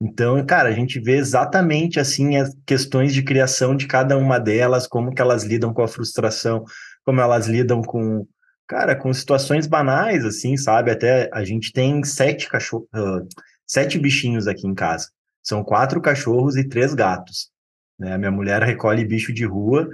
Então, 0.00 0.44
cara, 0.46 0.70
a 0.70 0.72
gente 0.72 0.98
vê 0.98 1.16
exatamente 1.16 2.00
assim 2.00 2.36
as 2.36 2.56
questões 2.64 3.12
de 3.12 3.22
criação 3.22 3.76
de 3.76 3.86
cada 3.86 4.16
uma 4.16 4.38
delas, 4.38 4.86
como 4.86 5.14
que 5.14 5.20
elas 5.20 5.44
lidam 5.44 5.74
com 5.74 5.82
a 5.82 5.88
frustração, 5.88 6.64
como 7.04 7.20
elas 7.20 7.46
lidam 7.46 7.82
com, 7.82 8.26
cara, 8.66 8.96
com 8.96 9.12
situações 9.12 9.66
banais, 9.66 10.24
assim, 10.24 10.56
sabe? 10.56 10.90
Até 10.90 11.28
a 11.32 11.44
gente 11.44 11.70
tem 11.70 12.02
sete 12.02 12.48
cachorros, 12.48 12.88
uh, 12.94 13.26
sete 13.66 13.98
bichinhos 13.98 14.46
aqui 14.46 14.66
em 14.66 14.74
casa. 14.74 15.08
São 15.42 15.62
quatro 15.62 16.00
cachorros 16.00 16.56
e 16.56 16.66
três 16.66 16.94
gatos. 16.94 17.50
Né? 17.98 18.16
Minha 18.16 18.30
mulher 18.30 18.62
recolhe 18.62 19.04
bicho 19.04 19.34
de 19.34 19.44
rua 19.44 19.88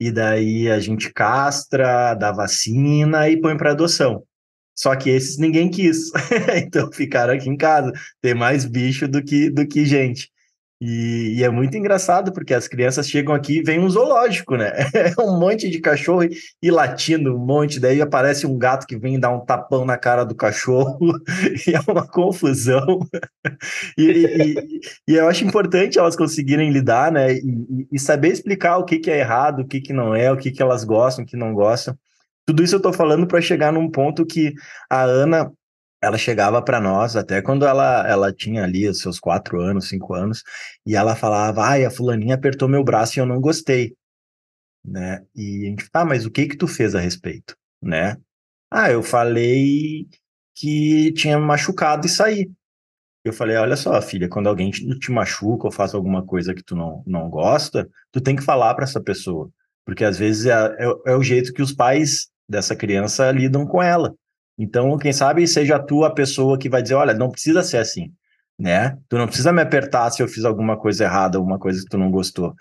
e 0.00 0.10
daí 0.10 0.68
a 0.68 0.80
gente 0.80 1.12
castra, 1.12 2.14
dá 2.14 2.32
vacina 2.32 3.28
e 3.28 3.40
põe 3.40 3.56
para 3.56 3.70
adoção. 3.70 4.24
Só 4.82 4.96
que 4.96 5.10
esses 5.10 5.38
ninguém 5.38 5.70
quis, 5.70 6.10
então 6.58 6.90
ficaram 6.90 7.34
aqui 7.34 7.48
em 7.48 7.56
casa. 7.56 7.92
Tem 8.20 8.34
mais 8.34 8.64
bicho 8.64 9.06
do 9.06 9.22
que, 9.22 9.48
do 9.48 9.64
que 9.64 9.86
gente. 9.86 10.28
E, 10.80 11.36
e, 11.38 11.44
é 11.44 11.48
muito 11.48 11.76
engraçado, 11.76 12.32
porque 12.32 12.52
as 12.52 12.66
crianças 12.66 13.08
chegam 13.08 13.32
aqui 13.32 13.58
e 13.58 13.62
vem 13.62 13.78
um 13.78 13.88
zoológico, 13.88 14.56
né? 14.56 14.72
É 14.92 15.14
um 15.22 15.38
monte 15.38 15.70
de 15.70 15.78
cachorro 15.78 16.24
e, 16.24 16.36
e 16.60 16.68
latindo, 16.72 17.36
um 17.36 17.38
monte. 17.38 17.78
Daí 17.78 18.02
aparece 18.02 18.44
um 18.44 18.58
gato 18.58 18.84
que 18.84 18.98
vem 18.98 19.20
dar 19.20 19.30
um 19.30 19.44
tapão 19.44 19.84
na 19.84 19.96
cara 19.96 20.24
do 20.24 20.34
cachorro, 20.34 20.98
e 21.68 21.76
é 21.76 21.80
uma 21.88 22.04
confusão. 22.04 22.98
E, 23.96 24.56
e, 25.06 25.14
eu 25.14 25.28
acho 25.28 25.44
importante 25.44 26.00
elas 26.00 26.16
conseguirem 26.16 26.72
lidar, 26.72 27.12
né? 27.12 27.34
E, 27.92 28.00
saber 28.00 28.32
explicar 28.32 28.78
o 28.78 28.84
que, 28.84 28.98
que 28.98 29.12
é 29.12 29.20
errado, 29.20 29.60
o 29.60 29.68
que, 29.68 29.80
que 29.80 29.92
não 29.92 30.12
é, 30.12 30.32
o 30.32 30.36
que, 30.36 30.50
que 30.50 30.60
elas 30.60 30.82
gostam, 30.82 31.22
o 31.22 31.26
que 31.26 31.36
não 31.36 31.54
gostam. 31.54 31.96
Tudo 32.46 32.62
isso 32.62 32.74
eu 32.74 32.78
estou 32.78 32.92
falando 32.92 33.26
para 33.26 33.40
chegar 33.40 33.72
num 33.72 33.90
ponto 33.90 34.26
que 34.26 34.52
a 34.90 35.02
Ana 35.02 35.50
ela 36.02 36.18
chegava 36.18 36.60
para 36.60 36.80
nós, 36.80 37.14
até 37.14 37.40
quando 37.40 37.64
ela, 37.64 38.06
ela 38.08 38.32
tinha 38.32 38.64
ali 38.64 38.88
os 38.88 38.98
seus 38.98 39.20
quatro 39.20 39.60
anos, 39.60 39.88
cinco 39.88 40.14
anos, 40.14 40.42
e 40.84 40.96
ela 40.96 41.14
falava, 41.14 41.62
ai, 41.64 41.84
a 41.84 41.90
fulaninha 41.90 42.34
apertou 42.34 42.68
meu 42.68 42.82
braço 42.82 43.18
e 43.18 43.20
eu 43.20 43.26
não 43.26 43.40
gostei, 43.40 43.94
né? 44.84 45.24
E 45.34 45.66
a 45.66 45.70
gente, 45.70 45.88
ah, 45.92 46.04
mas 46.04 46.26
o 46.26 46.30
que 46.30 46.46
que 46.46 46.56
tu 46.56 46.66
fez 46.66 46.96
a 46.96 47.00
respeito, 47.00 47.56
né? 47.80 48.16
Ah, 48.68 48.90
eu 48.90 49.02
falei 49.02 50.08
que 50.56 51.12
tinha 51.12 51.38
machucado 51.38 52.06
e 52.06 52.10
saí. 52.10 52.50
Eu 53.24 53.32
falei, 53.32 53.56
olha 53.56 53.76
só, 53.76 54.00
filha, 54.02 54.28
quando 54.28 54.48
alguém 54.48 54.70
te, 54.70 55.12
machuca 55.12 55.66
ou 55.66 55.72
faz 55.72 55.94
alguma 55.94 56.26
coisa 56.26 56.52
que 56.52 56.64
tu 56.64 56.74
não, 56.74 57.04
não 57.06 57.30
gosta, 57.30 57.88
tu 58.10 58.20
tem 58.20 58.34
que 58.34 58.42
falar 58.42 58.74
para 58.74 58.84
essa 58.84 59.00
pessoa, 59.00 59.48
porque 59.84 60.04
às 60.04 60.18
vezes 60.18 60.46
é, 60.46 60.52
é, 60.52 61.12
é 61.12 61.16
o 61.16 61.22
jeito 61.22 61.52
que 61.52 61.62
os 61.62 61.72
pais 61.72 62.31
dessa 62.52 62.76
criança 62.76 63.30
lidam 63.32 63.66
com 63.66 63.82
ela. 63.82 64.14
Então, 64.58 64.96
quem 64.98 65.12
sabe 65.12 65.46
seja 65.48 65.78
tu 65.78 66.04
a 66.04 66.14
pessoa 66.14 66.58
que 66.58 66.68
vai 66.68 66.82
dizer, 66.82 66.94
olha, 66.94 67.14
não 67.14 67.30
precisa 67.30 67.62
ser 67.62 67.78
assim, 67.78 68.12
né? 68.58 68.96
Tu 69.08 69.16
não 69.16 69.26
precisa 69.26 69.52
me 69.52 69.62
apertar 69.62 70.10
se 70.10 70.22
eu 70.22 70.28
fiz 70.28 70.44
alguma 70.44 70.76
coisa 70.76 71.04
errada, 71.04 71.38
alguma 71.38 71.58
coisa 71.58 71.82
que 71.82 71.88
tu 71.88 71.98
não 71.98 72.10
gostou. 72.10 72.54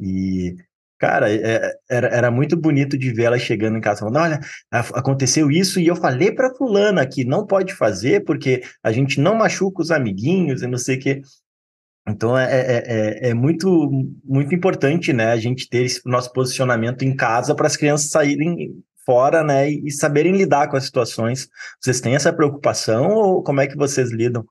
E, 0.00 0.54
cara, 0.98 1.30
é, 1.32 1.74
era, 1.90 2.08
era 2.08 2.30
muito 2.30 2.56
bonito 2.56 2.96
de 2.96 3.12
ver 3.12 3.24
ela 3.24 3.38
chegando 3.38 3.76
em 3.76 3.80
casa 3.80 4.00
falando, 4.00 4.18
olha, 4.18 4.40
aconteceu 4.70 5.50
isso 5.50 5.80
e 5.80 5.86
eu 5.88 5.96
falei 5.96 6.32
para 6.32 6.54
fulana 6.54 7.06
que 7.06 7.24
não 7.24 7.44
pode 7.46 7.74
fazer 7.74 8.24
porque 8.24 8.62
a 8.82 8.92
gente 8.92 9.20
não 9.20 9.34
machuca 9.34 9.82
os 9.82 9.90
amiguinhos 9.90 10.62
e 10.62 10.66
não 10.66 10.78
sei 10.78 10.96
o 10.96 11.00
quê. 11.00 11.22
Então 12.08 12.36
é, 12.36 12.44
é, 12.44 13.28
é, 13.28 13.30
é, 13.30 13.34
muito, 13.34 13.90
muito 14.24 14.54
importante, 14.54 15.12
né, 15.12 15.26
a 15.30 15.36
gente 15.36 15.68
ter 15.68 15.84
esse 15.84 16.00
nosso 16.04 16.32
posicionamento 16.32 17.02
em 17.02 17.14
casa 17.14 17.54
para 17.54 17.66
as 17.66 17.76
crianças 17.76 18.10
saírem 18.10 18.82
fora, 19.04 19.42
né, 19.42 19.68
e, 19.68 19.90
saberem 19.90 20.36
lidar 20.36 20.68
com 20.68 20.76
as 20.76 20.84
situações. 20.84 21.48
Vocês 21.80 22.00
têm 22.00 22.14
essa 22.14 22.32
preocupação 22.32 23.10
ou 23.10 23.42
como 23.42 23.60
é 23.60 23.66
que 23.66 23.76
vocês 23.76 24.10
lidam? 24.10 24.44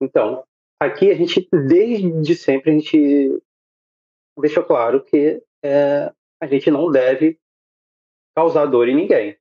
Então, 0.00 0.44
aqui 0.80 1.10
a 1.10 1.14
gente, 1.14 1.48
desde 1.50 2.34
sempre, 2.34 2.70
a 2.70 2.74
gente 2.74 3.42
deixou 4.38 4.64
claro 4.64 5.02
que 5.04 5.42
é, 5.62 6.12
a 6.40 6.46
gente 6.46 6.70
não 6.70 6.90
deve 6.90 7.38
causar 8.36 8.66
dor 8.66 8.88
em 8.88 8.96
ninguém, 8.96 9.38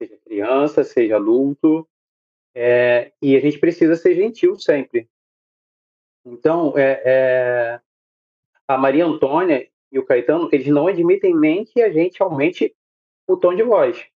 seja 0.00 0.18
criança, 0.24 0.84
seja 0.84 1.16
adulto, 1.16 1.88
é, 2.54 3.12
e 3.22 3.36
a 3.36 3.40
gente 3.40 3.58
precisa 3.58 3.96
ser 3.96 4.14
gentil 4.14 4.58
sempre. 4.58 5.08
Então, 6.24 6.76
é, 6.76 7.02
é, 7.04 7.80
a 8.68 8.76
Maria 8.76 9.06
Antônia 9.06 9.68
e 9.92 9.98
o 9.98 10.04
Caetano, 10.04 10.48
eles 10.50 10.66
não 10.68 10.86
admitem 10.86 11.38
nem 11.38 11.64
que 11.64 11.82
a 11.82 11.92
gente 11.92 12.22
aumente 12.22 12.74
o 13.28 13.36
tom 13.36 13.54
de 13.54 13.62
voz. 13.62 14.08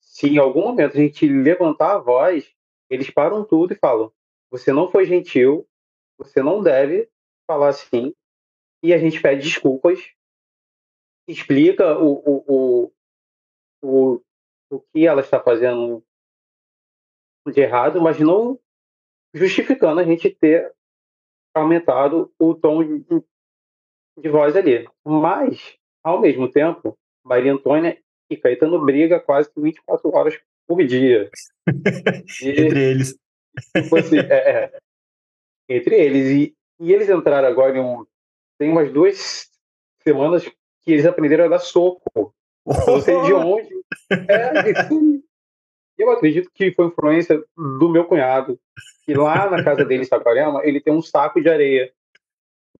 Se 0.00 0.28
em 0.28 0.38
algum 0.38 0.62
momento 0.62 0.96
a 0.96 1.00
gente 1.00 1.26
levantar 1.26 1.96
a 1.96 1.98
voz, 1.98 2.54
eles 2.88 3.10
param 3.10 3.44
tudo 3.44 3.72
e 3.72 3.76
falam: 3.76 4.12
você 4.48 4.72
não 4.72 4.90
foi 4.90 5.04
gentil, 5.04 5.68
você 6.16 6.40
não 6.40 6.62
deve 6.62 7.10
falar 7.46 7.70
assim, 7.70 8.14
e 8.82 8.94
a 8.94 8.98
gente 8.98 9.20
pede 9.20 9.42
desculpas, 9.42 9.98
explica 11.26 11.98
o, 11.98 12.12
o, 12.12 12.44
o, 12.46 12.92
o, 13.82 14.22
o 14.70 14.80
que 14.92 15.06
ela 15.06 15.20
está 15.20 15.40
fazendo 15.40 16.04
de 17.50 17.60
errado, 17.60 18.00
mas 18.00 18.20
não 18.20 18.58
justificando 19.34 20.00
a 20.00 20.04
gente 20.04 20.30
ter 20.30 20.72
aumentado 21.54 22.32
o 22.38 22.54
tom 22.54 22.82
de 24.18 24.28
voz 24.28 24.56
ali. 24.56 24.86
Mas, 25.04 25.76
ao 26.02 26.20
mesmo 26.20 26.50
tempo, 26.50 26.96
Maria 27.24 27.52
Antônia 27.52 27.98
e 28.30 28.36
Caetano 28.36 28.84
briga 28.84 29.20
quase 29.20 29.50
24 29.56 30.14
horas 30.14 30.38
por 30.66 30.84
dia. 30.84 31.30
E, 32.42 32.48
entre 32.48 32.90
eles. 32.90 33.16
Tipo 33.76 33.96
assim, 33.96 34.18
é, 34.18 34.50
é, 34.64 34.78
entre 35.68 35.94
eles. 35.94 36.28
E, 36.28 36.56
e 36.80 36.92
eles 36.92 37.08
entraram 37.08 37.46
agora 37.46 37.76
em 37.76 37.80
um. 37.80 38.04
Tem 38.58 38.68
umas 38.68 38.92
duas 38.92 39.48
semanas 40.02 40.44
que 40.82 40.92
eles 40.92 41.06
aprenderam 41.06 41.44
a 41.44 41.48
dar 41.48 41.58
soco. 41.60 42.34
Não 42.66 43.00
sei 43.00 43.20
de 43.22 43.32
onde. 43.32 43.72
É, 44.10 44.72
eu 45.98 46.10
acredito 46.10 46.50
que 46.52 46.72
foi 46.72 46.86
influência 46.86 47.42
do 47.56 47.88
meu 47.88 48.04
cunhado, 48.04 48.58
que 49.04 49.14
lá 49.14 49.48
na 49.50 49.62
casa 49.62 49.84
dele 49.84 50.02
em 50.02 50.06
Saquarema, 50.06 50.64
ele 50.64 50.80
tem 50.80 50.92
um 50.92 51.02
saco 51.02 51.40
de 51.40 51.48
areia. 51.48 51.92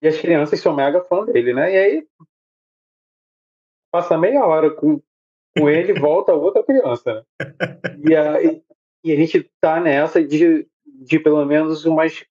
E 0.03 0.09
as 0.09 0.21
crianças 0.21 0.61
são 0.61 0.75
mega 0.75 1.01
fã 1.05 1.25
dele, 1.25 1.55
né? 1.55 1.73
E 1.73 1.77
aí 1.77 2.09
passa 3.93 4.19
meia 4.19 4.45
hora 4.45 4.71
com, 4.71 5.01
com 5.57 5.69
ele 5.71 5.93
volta 5.93 6.35
outra 6.35 6.65
criança. 6.65 7.15
Né? 7.15 7.25
E, 8.09 8.17
a, 8.17 8.43
e, 9.05 9.13
a 9.13 9.17
gente 9.17 9.49
tá 9.61 9.79
nessa 9.81 10.25
de, 10.25 10.67
de 10.85 11.19
pelo 11.21 11.45
menos 11.45 11.85
umas 11.85 12.25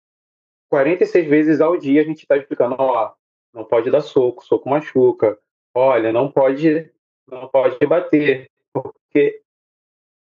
46 0.69 1.27
vezes 1.27 1.61
ao 1.61 1.77
dia 1.77 2.01
a 2.01 2.03
gente 2.03 2.27
tá 2.27 2.35
explicando, 2.35 2.75
ó, 2.77 3.13
não 3.53 3.63
pode 3.63 3.89
dar 3.89 4.01
soco, 4.01 4.43
soco 4.43 4.69
machuca. 4.69 5.37
Olha, 5.73 6.11
não 6.11 6.29
pode, 6.29 6.91
não 7.25 7.47
pode 7.47 7.77
bater, 7.85 8.49
porque 8.73 9.41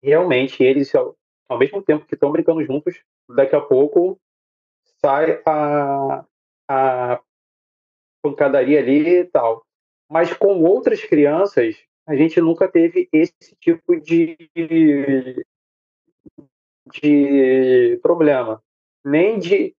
realmente 0.03 0.63
eles, 0.63 0.93
ao, 0.93 1.15
ao 1.47 1.57
mesmo 1.57 1.81
tempo 1.81 2.05
que 2.05 2.13
estão 2.13 2.31
brincando 2.31 2.63
juntos, 2.63 3.01
daqui 3.27 3.55
a 3.55 3.61
pouco 3.61 4.19
sai 5.01 5.41
a, 5.45 6.25
a 6.67 7.21
pancadaria 8.21 8.79
ali 8.79 9.19
e 9.19 9.25
tal. 9.25 9.65
Mas 10.09 10.33
com 10.33 10.63
outras 10.63 11.03
crianças, 11.03 11.77
a 12.07 12.15
gente 12.15 12.41
nunca 12.41 12.67
teve 12.67 13.07
esse 13.13 13.55
tipo 13.59 13.99
de, 13.99 14.35
de 16.91 17.99
problema. 18.01 18.63
Nem 19.05 19.37
de, 19.39 19.75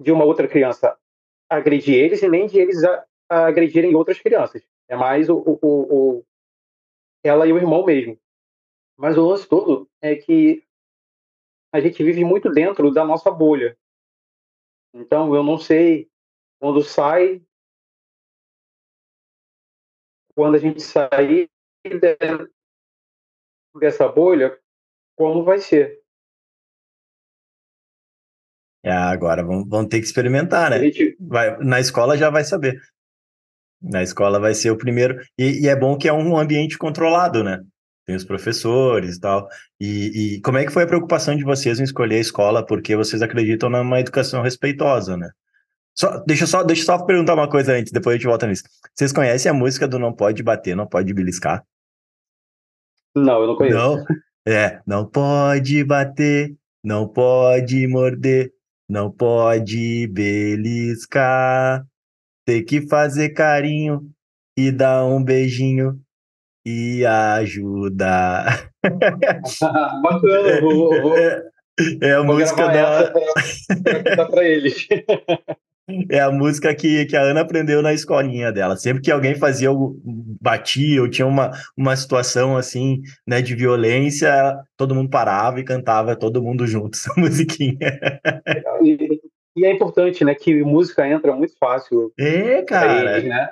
de 0.00 0.10
uma 0.10 0.24
outra 0.24 0.48
criança 0.48 0.98
agredir 1.48 1.94
eles 1.94 2.22
e 2.22 2.28
nem 2.28 2.46
de 2.46 2.58
eles 2.58 2.82
a, 2.82 3.06
a 3.28 3.46
agredirem 3.46 3.94
outras 3.94 4.18
crianças. 4.20 4.66
É 4.88 4.96
mais 4.96 5.28
o, 5.28 5.36
o, 5.36 5.58
o, 5.62 6.24
ela 7.22 7.46
e 7.46 7.52
o 7.52 7.58
irmão 7.58 7.84
mesmo. 7.84 8.18
Mas 8.96 9.16
o 9.18 9.28
lance 9.28 9.46
todo 9.46 9.88
é 10.00 10.14
que 10.16 10.64
a 11.72 11.80
gente 11.80 12.02
vive 12.02 12.24
muito 12.24 12.50
dentro 12.50 12.90
da 12.90 13.04
nossa 13.04 13.30
bolha. 13.30 13.76
Então, 14.94 15.34
eu 15.34 15.42
não 15.42 15.58
sei 15.58 16.08
quando 16.58 16.82
sai 16.82 17.42
quando 20.36 20.54
a 20.54 20.58
gente 20.58 20.82
sair 20.82 21.48
dessa 23.80 24.06
bolha, 24.06 24.56
como 25.16 25.42
vai 25.42 25.58
ser. 25.58 25.98
É, 28.84 28.92
agora 28.92 29.42
vamos, 29.42 29.66
vamos 29.68 29.88
ter 29.88 29.98
que 29.98 30.06
experimentar, 30.06 30.70
né? 30.70 30.78
Gente... 30.78 31.16
Vai, 31.18 31.56
na 31.58 31.80
escola 31.80 32.16
já 32.16 32.30
vai 32.30 32.44
saber. 32.44 32.80
Na 33.82 34.02
escola 34.02 34.38
vai 34.38 34.54
ser 34.54 34.70
o 34.70 34.76
primeiro. 34.76 35.20
E, 35.38 35.64
e, 35.64 35.68
é 35.68 35.74
bom 35.74 35.96
que 35.96 36.06
é 36.06 36.12
um 36.12 36.36
ambiente 36.36 36.78
controlado, 36.78 37.42
né? 37.42 37.60
Tem 38.04 38.14
os 38.14 38.24
professores 38.24 39.16
e 39.16 39.20
tal. 39.20 39.48
E, 39.80 40.36
e 40.36 40.40
como 40.42 40.58
é 40.58 40.64
que 40.64 40.72
foi 40.72 40.84
a 40.84 40.86
preocupação 40.86 41.34
de 41.34 41.42
vocês 41.42 41.80
em 41.80 41.84
escolher 41.84 42.16
a 42.16 42.20
escola? 42.20 42.64
Porque 42.64 42.94
vocês 42.94 43.22
acreditam 43.22 43.68
numa 43.68 43.98
educação 44.00 44.42
respeitosa, 44.42 45.16
né? 45.16 45.30
Só, 45.98 46.22
deixa, 46.26 46.44
eu 46.44 46.48
só, 46.48 46.62
deixa 46.62 46.82
eu 46.82 46.86
só 46.86 47.04
perguntar 47.04 47.34
uma 47.34 47.48
coisa 47.48 47.72
antes, 47.72 47.90
depois 47.90 48.14
a 48.14 48.18
gente 48.18 48.26
volta 48.26 48.46
nisso. 48.46 48.64
Vocês 48.94 49.12
conhecem 49.12 49.50
a 49.50 49.54
música 49.54 49.88
do 49.88 49.98
Não 49.98 50.12
Pode 50.12 50.42
Bater, 50.42 50.76
Não 50.76 50.86
Pode 50.86 51.12
Beliscar? 51.14 51.64
Não, 53.14 53.40
eu 53.40 53.46
não 53.46 53.56
conheço. 53.56 53.76
Não? 53.76 54.04
É, 54.46 54.80
não 54.86 55.04
pode 55.04 55.82
bater, 55.82 56.54
não 56.84 57.08
pode 57.08 57.86
morder, 57.88 58.52
não 58.88 59.10
pode 59.10 60.06
beliscar. 60.08 61.84
Tem 62.44 62.64
que 62.64 62.86
fazer 62.86 63.30
carinho 63.30 64.08
e 64.56 64.70
dar 64.70 65.04
um 65.04 65.24
beijinho 65.24 66.00
e 66.64 67.04
ajudar. 67.06 68.70
Bacana, 68.84 70.60
vou, 70.60 71.02
vou, 71.02 71.18
é, 71.18 71.42
é 72.02 72.12
a 72.12 72.22
música 72.22 72.68
da. 72.68 73.10
Pra, 73.10 74.14
pra, 74.14 74.26
pra 74.26 74.44
eles. 74.44 74.86
É 76.10 76.18
a 76.18 76.32
música 76.32 76.74
que, 76.74 77.06
que 77.06 77.16
a 77.16 77.22
Ana 77.22 77.42
aprendeu 77.42 77.80
na 77.80 77.92
escolinha 77.92 78.50
dela. 78.50 78.76
Sempre 78.76 79.02
que 79.02 79.10
alguém 79.10 79.36
fazia 79.36 79.68
algo, 79.68 80.00
batia 80.40 81.00
ou 81.00 81.08
tinha 81.08 81.26
uma, 81.26 81.52
uma 81.76 81.94
situação 81.94 82.56
assim, 82.56 83.02
né, 83.26 83.40
de 83.40 83.54
violência, 83.54 84.56
todo 84.76 84.94
mundo 84.94 85.10
parava 85.10 85.60
e 85.60 85.64
cantava 85.64 86.16
todo 86.16 86.42
mundo 86.42 86.66
junto 86.66 86.96
essa 86.96 87.12
musiquinha. 87.18 87.78
E, 88.82 89.20
e 89.56 89.64
é 89.64 89.72
importante, 89.72 90.24
né, 90.24 90.34
que 90.34 90.64
música 90.64 91.08
entra 91.08 91.32
muito 91.34 91.56
fácil. 91.58 92.12
É, 92.18 92.62
cara. 92.62 93.18
Eles, 93.18 93.28
né? 93.28 93.48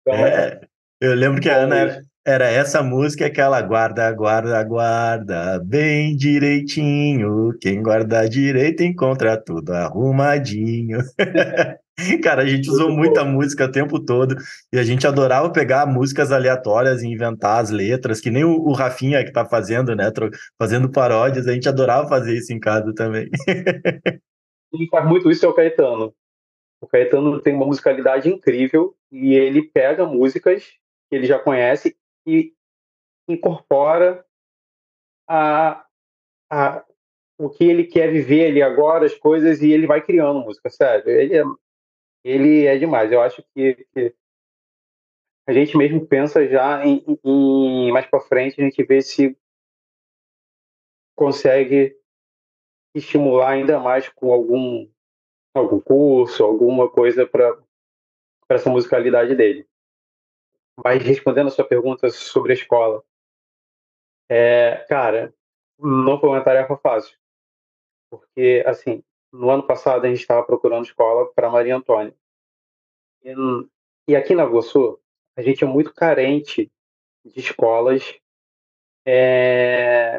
Então, 0.00 0.14
é. 0.14 0.60
Eu 1.00 1.14
lembro 1.14 1.40
que 1.40 1.48
a 1.48 1.58
Ana 1.58 2.02
era, 2.28 2.46
essa 2.50 2.82
música 2.82 3.30
que 3.30 3.40
ela 3.40 3.62
guarda, 3.62 4.12
guarda, 4.12 4.62
guarda 4.62 5.58
bem 5.64 6.14
direitinho. 6.14 7.56
Quem 7.58 7.82
guarda 7.82 8.28
direito 8.28 8.82
encontra 8.82 9.42
tudo 9.42 9.72
arrumadinho. 9.72 10.98
Cara, 12.22 12.42
a 12.42 12.46
gente 12.46 12.68
usou 12.68 12.90
muita 12.90 13.24
música 13.24 13.64
o 13.64 13.72
tempo 13.72 13.98
todo 14.04 14.36
e 14.70 14.78
a 14.78 14.82
gente 14.82 15.06
adorava 15.06 15.50
pegar 15.50 15.86
músicas 15.86 16.30
aleatórias 16.30 17.02
e 17.02 17.08
inventar 17.08 17.62
as 17.62 17.70
letras, 17.70 18.20
que 18.20 18.30
nem 18.30 18.44
o, 18.44 18.50
o 18.50 18.72
Rafinha 18.72 19.24
que 19.24 19.32
tá 19.32 19.46
fazendo, 19.46 19.96
né? 19.96 20.12
Fazendo 20.58 20.90
paródias, 20.90 21.48
a 21.48 21.54
gente 21.54 21.68
adorava 21.68 22.06
fazer 22.08 22.36
isso 22.36 22.52
em 22.52 22.60
casa 22.60 22.92
também. 22.94 23.30
Quem 24.70 24.86
faz 24.90 25.08
muito 25.08 25.30
isso 25.30 25.46
é 25.46 25.48
o 25.48 25.54
Caetano. 25.54 26.12
O 26.78 26.86
Caetano 26.86 27.40
tem 27.40 27.54
uma 27.54 27.66
musicalidade 27.66 28.28
incrível 28.28 28.94
e 29.10 29.34
ele 29.34 29.62
pega 29.62 30.04
músicas 30.04 30.62
que 31.08 31.16
ele 31.16 31.26
já 31.26 31.38
conhece 31.38 31.96
e 32.28 32.54
incorpora 33.26 34.24
a, 35.26 35.86
a, 36.50 36.84
o 37.38 37.48
que 37.48 37.64
ele 37.64 37.84
quer 37.84 38.12
viver 38.12 38.46
ali 38.46 38.62
agora, 38.62 39.06
as 39.06 39.14
coisas, 39.14 39.62
e 39.62 39.70
ele 39.72 39.86
vai 39.86 40.04
criando 40.04 40.40
música, 40.40 40.68
sério. 40.68 41.08
Ele 41.08 41.36
é, 41.36 41.42
ele 42.24 42.66
é 42.66 42.78
demais. 42.78 43.10
Eu 43.10 43.22
acho 43.22 43.42
que, 43.54 43.86
que 43.94 44.14
a 45.46 45.52
gente 45.52 45.76
mesmo 45.76 46.06
pensa 46.06 46.46
já 46.46 46.84
em, 46.84 47.02
em 47.24 47.90
mais 47.90 48.06
para 48.06 48.20
frente, 48.20 48.60
a 48.60 48.64
gente 48.64 48.82
vê 48.84 49.00
se 49.00 49.36
consegue 51.16 51.96
estimular 52.94 53.50
ainda 53.50 53.78
mais 53.78 54.08
com 54.08 54.32
algum 54.32 54.88
algum 55.54 55.80
curso, 55.80 56.44
alguma 56.44 56.88
coisa 56.88 57.26
para 57.26 57.56
essa 58.50 58.70
musicalidade 58.70 59.34
dele. 59.34 59.66
Mas 60.84 61.02
respondendo 61.02 61.48
a 61.48 61.50
sua 61.50 61.66
pergunta 61.66 62.08
sobre 62.10 62.52
a 62.52 62.54
escola, 62.54 63.02
é, 64.28 64.86
cara, 64.88 65.34
não 65.78 66.20
foi 66.20 66.28
uma 66.28 66.44
tarefa 66.44 66.76
fácil. 66.76 67.18
Porque, 68.10 68.62
assim, 68.66 69.02
no 69.32 69.50
ano 69.50 69.66
passado 69.66 70.04
a 70.04 70.08
gente 70.08 70.20
estava 70.20 70.44
procurando 70.44 70.84
escola 70.84 71.32
para 71.32 71.50
Maria 71.50 71.76
Antônia. 71.76 72.14
E, 73.22 73.34
e, 74.08 74.16
aqui 74.16 74.34
na 74.34 74.48
Sul, 74.62 75.00
a 75.36 75.42
gente 75.42 75.64
é 75.64 75.66
muito 75.66 75.92
carente 75.92 76.70
de 77.24 77.40
escolas 77.40 78.14
é, 79.04 80.18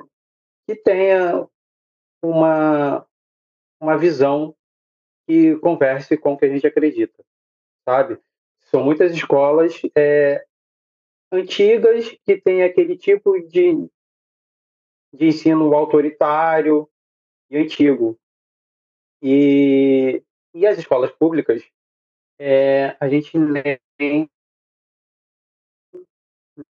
que 0.67 0.75
tenha 0.75 1.47
uma, 2.21 3.05
uma 3.79 3.97
visão 3.97 4.55
que 5.25 5.55
converse 5.57 6.17
com 6.17 6.33
o 6.33 6.37
que 6.37 6.45
a 6.45 6.49
gente 6.49 6.67
acredita, 6.67 7.23
sabe? 7.87 8.19
São 8.63 8.83
muitas 8.83 9.13
escolas 9.13 9.81
é, 9.95 10.45
antigas 11.31 12.09
que 12.25 12.39
têm 12.41 12.63
aquele 12.63 12.97
tipo 12.97 13.39
de, 13.47 13.89
de 15.13 15.27
ensino 15.27 15.73
autoritário 15.73 16.89
e 17.49 17.57
antigo. 17.57 18.17
E, 19.21 20.23
e 20.53 20.65
as 20.65 20.77
escolas 20.77 21.11
públicas, 21.11 21.63
é, 22.39 22.95
a 22.99 23.09
gente 23.09 23.37
nem, 23.37 24.29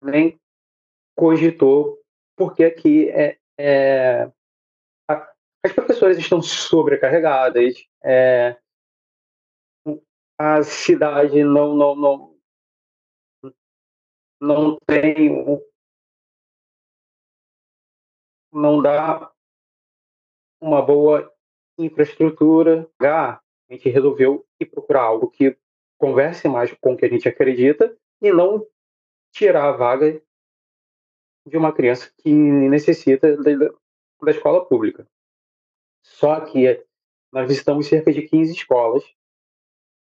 nem 0.01 0.39
cogitou, 1.15 2.01
porque 2.35 2.63
aqui 2.63 3.09
é, 3.09 3.37
é, 3.57 4.31
a, 5.09 5.33
as 5.65 5.73
professoras 5.73 6.17
estão 6.17 6.41
sobrecarregadas, 6.41 7.85
é, 8.03 8.57
a 10.39 10.61
cidade 10.63 11.43
não, 11.43 11.75
não, 11.75 11.95
não, 11.95 12.36
não 14.39 14.77
tem 14.85 15.61
não 18.51 18.81
dá 18.81 19.31
uma 20.59 20.81
boa 20.81 21.31
infraestrutura. 21.77 22.89
A 22.99 23.39
gente 23.69 23.89
resolveu 23.89 24.45
ir 24.59 24.65
procurar 24.65 25.03
algo 25.03 25.29
que 25.29 25.57
converse 25.97 26.47
mais 26.47 26.73
com 26.73 26.93
o 26.93 26.97
que 26.97 27.05
a 27.05 27.09
gente 27.09 27.27
acredita 27.27 27.95
e 28.21 28.31
não 28.31 28.65
tirar 29.31 29.69
a 29.69 29.77
vaga 29.77 30.21
de 31.45 31.57
uma 31.57 31.71
criança 31.71 32.11
que 32.17 32.31
necessita 32.31 33.35
da, 33.37 33.51
da 34.21 34.31
escola 34.31 34.65
pública. 34.65 35.07
Só 36.03 36.39
que 36.41 36.83
nós 37.31 37.47
visitamos 37.47 37.87
cerca 37.87 38.11
de 38.11 38.23
15 38.23 38.53
escolas 38.53 39.03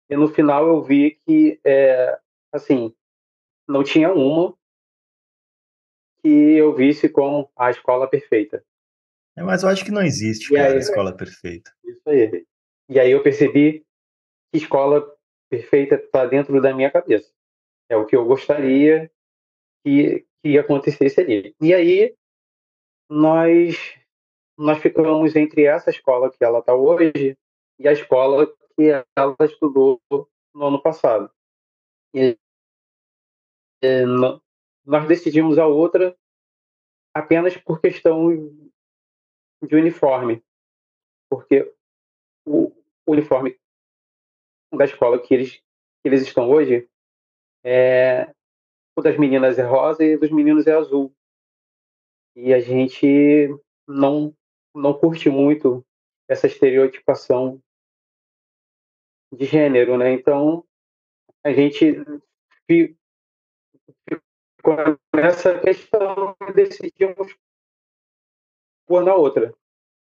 e 0.10 0.16
no 0.16 0.28
final 0.28 0.68
eu 0.68 0.82
vi 0.82 1.20
que, 1.26 1.60
é, 1.64 2.20
assim, 2.52 2.96
não 3.68 3.84
tinha 3.84 4.14
uma 4.14 4.56
que 6.22 6.30
eu 6.30 6.74
visse 6.76 7.08
como 7.10 7.52
a 7.56 7.70
escola 7.70 8.10
perfeita. 8.10 8.64
É, 9.38 9.44
mas 9.44 9.64
eu 9.64 9.70
acho 9.70 9.84
que 9.84 9.92
não 9.92 10.02
existe, 10.02 10.54
cara, 10.54 10.70
aí, 10.70 10.76
a 10.76 10.80
escola 10.80 11.16
perfeita. 11.16 11.72
Isso 11.84 12.10
aí. 12.10 12.46
E 12.90 13.00
aí 13.00 13.12
eu 13.12 13.22
percebi 13.22 13.86
que 14.52 14.58
escola 14.58 15.06
perfeita 15.50 15.96
está 15.96 16.26
dentro 16.26 16.62
da 16.62 16.74
minha 16.74 16.90
cabeça. 16.90 17.32
É 17.90 17.96
o 17.96 18.06
que 18.06 18.16
eu 18.16 18.26
gostaria 18.26 19.12
que, 19.84 20.26
que 20.44 20.58
acontecesse 20.58 21.20
ali. 21.20 21.56
E 21.62 21.74
aí 21.74 22.16
nós 23.10 23.78
nós 24.58 24.80
ficamos 24.80 25.36
entre 25.36 25.66
essa 25.66 25.90
escola 25.90 26.32
que 26.32 26.44
ela 26.44 26.60
está 26.60 26.74
hoje 26.74 27.38
e 27.78 27.88
a 27.88 27.92
escola 27.92 28.48
que 28.76 28.90
ela 29.16 29.36
estudou 29.42 30.02
no 30.10 30.66
ano 30.66 30.82
passado. 30.82 31.30
E 32.14 32.38
nós 34.86 35.08
decidimos 35.08 35.58
a 35.58 35.66
outra 35.66 36.16
apenas 37.14 37.56
por 37.58 37.80
questão 37.80 38.30
de 39.64 39.76
uniforme, 39.76 40.44
porque 41.30 41.74
o 42.46 42.72
uniforme 43.08 43.58
da 44.74 44.86
escola 44.86 45.22
que 45.22 45.34
eles, 45.34 45.54
que 45.56 45.64
eles 46.06 46.22
estão 46.22 46.50
hoje 46.50 46.90
é 47.64 48.32
o 48.98 49.02
das 49.02 49.18
meninas 49.18 49.58
é 49.58 49.64
rosa 49.64 50.04
e 50.04 50.18
dos 50.18 50.32
meninos 50.32 50.68
é 50.68 50.74
azul. 50.74 51.14
E 52.36 52.54
a 52.54 52.60
gente 52.60 53.50
não 53.88 54.36
não 54.74 54.94
curte 54.94 55.30
muito 55.30 55.86
essa 56.28 56.48
estereotipação 56.48 57.62
de 59.34 59.46
gênero, 59.46 59.98
né? 59.98 60.12
Então 60.12 60.66
a 61.44 61.54
gente 61.54 61.96
ficou 64.10 65.00
nessa 65.14 65.60
questão 65.60 66.36
e 66.48 66.54
decidimos 66.54 67.36
pôr 68.88 69.04
na 69.04 69.14
outra. 69.14 69.54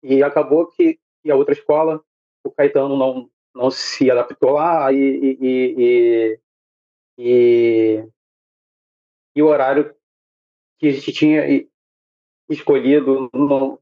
E 0.03 0.23
acabou 0.23 0.67
que, 0.67 1.01
que 1.23 1.31
a 1.31 1.37
outra 1.37 1.55
escola, 1.55 2.05
o 2.45 2.51
Caetano 2.51 2.97
não, 2.97 3.31
não 3.55 3.71
se 3.71 4.11
adaptou 4.11 4.53
lá 4.53 4.93
e, 4.93 4.99
e, 4.99 5.39
e, 5.41 6.41
e, 7.19 8.09
e 9.37 9.43
o 9.43 9.47
horário 9.47 9.95
que 10.79 10.89
a 10.89 10.93
gente 10.93 11.13
tinha 11.13 11.43
escolhido 12.49 13.31
não, 13.33 13.79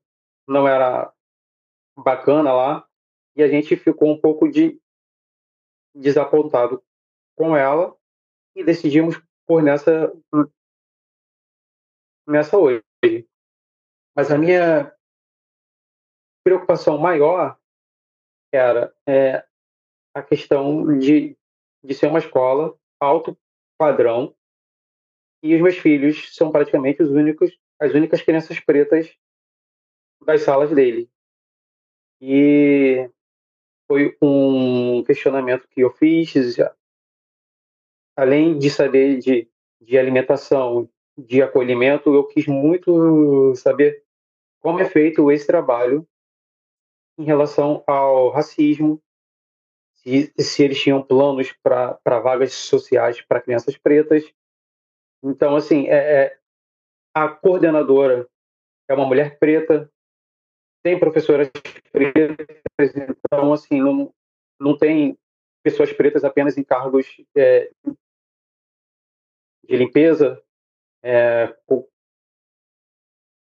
não 0.46 0.68
era 0.68 1.12
bacana 1.96 2.52
lá 2.52 2.86
e 3.36 3.42
a 3.42 3.48
gente 3.48 3.76
ficou 3.76 4.12
um 4.12 4.20
pouco 4.20 4.48
de 4.48 4.80
desapontado 5.94 6.82
com 7.36 7.56
ela 7.56 7.96
e 8.54 8.62
decidimos 8.62 9.20
por 9.50 9.64
nessa 9.64 10.12
nessa 12.24 12.56
hoje. 12.56 12.84
Mas 14.14 14.30
a 14.30 14.38
minha 14.38 14.94
preocupação 16.44 16.96
maior 16.98 17.58
era 18.54 18.94
é, 19.04 19.44
a 20.14 20.22
questão 20.22 20.96
de, 20.96 21.36
de 21.82 21.94
ser 21.94 22.06
uma 22.06 22.20
escola 22.20 22.78
alto 23.00 23.36
padrão 23.76 24.32
e 25.42 25.56
os 25.56 25.60
meus 25.60 25.78
filhos 25.78 26.32
são 26.32 26.52
praticamente 26.52 27.02
os 27.02 27.10
únicos 27.10 27.50
as 27.80 27.92
únicas 27.92 28.22
crianças 28.22 28.60
pretas 28.60 29.12
das 30.24 30.42
salas 30.42 30.70
dele. 30.70 31.10
E 32.20 33.10
foi 33.88 34.16
um 34.22 35.02
questionamento 35.02 35.66
que 35.66 35.80
eu 35.80 35.90
fiz, 35.90 36.56
além 38.20 38.58
de 38.58 38.68
saber 38.68 39.18
de, 39.18 39.48
de 39.80 39.96
alimentação, 39.96 40.86
de 41.16 41.40
acolhimento, 41.40 42.12
eu 42.14 42.26
quis 42.26 42.46
muito 42.46 43.54
saber 43.54 44.04
como 44.60 44.78
é 44.78 44.84
feito 44.84 45.32
esse 45.32 45.46
trabalho 45.46 46.06
em 47.18 47.24
relação 47.24 47.82
ao 47.86 48.28
racismo, 48.28 49.02
se, 49.94 50.30
se 50.38 50.62
eles 50.62 50.78
tinham 50.78 51.02
planos 51.02 51.54
para 51.62 52.20
vagas 52.20 52.52
sociais 52.52 53.22
para 53.22 53.40
crianças 53.40 53.78
pretas. 53.78 54.30
Então, 55.22 55.56
assim, 55.56 55.88
é, 55.88 56.24
é, 56.24 56.38
a 57.14 57.26
coordenadora 57.26 58.28
é 58.86 58.92
uma 58.92 59.06
mulher 59.06 59.38
preta, 59.38 59.90
tem 60.82 60.98
professoras 60.98 61.50
pretas, 61.90 62.94
então, 62.96 63.54
assim, 63.54 63.80
não, 63.80 64.12
não 64.60 64.76
tem 64.76 65.18
pessoas 65.62 65.90
pretas 65.90 66.22
apenas 66.22 66.58
em 66.58 66.62
cargos 66.62 67.06
é, 67.34 67.70
de 69.70 69.76
limpeza, 69.76 70.42
é, 71.00 71.56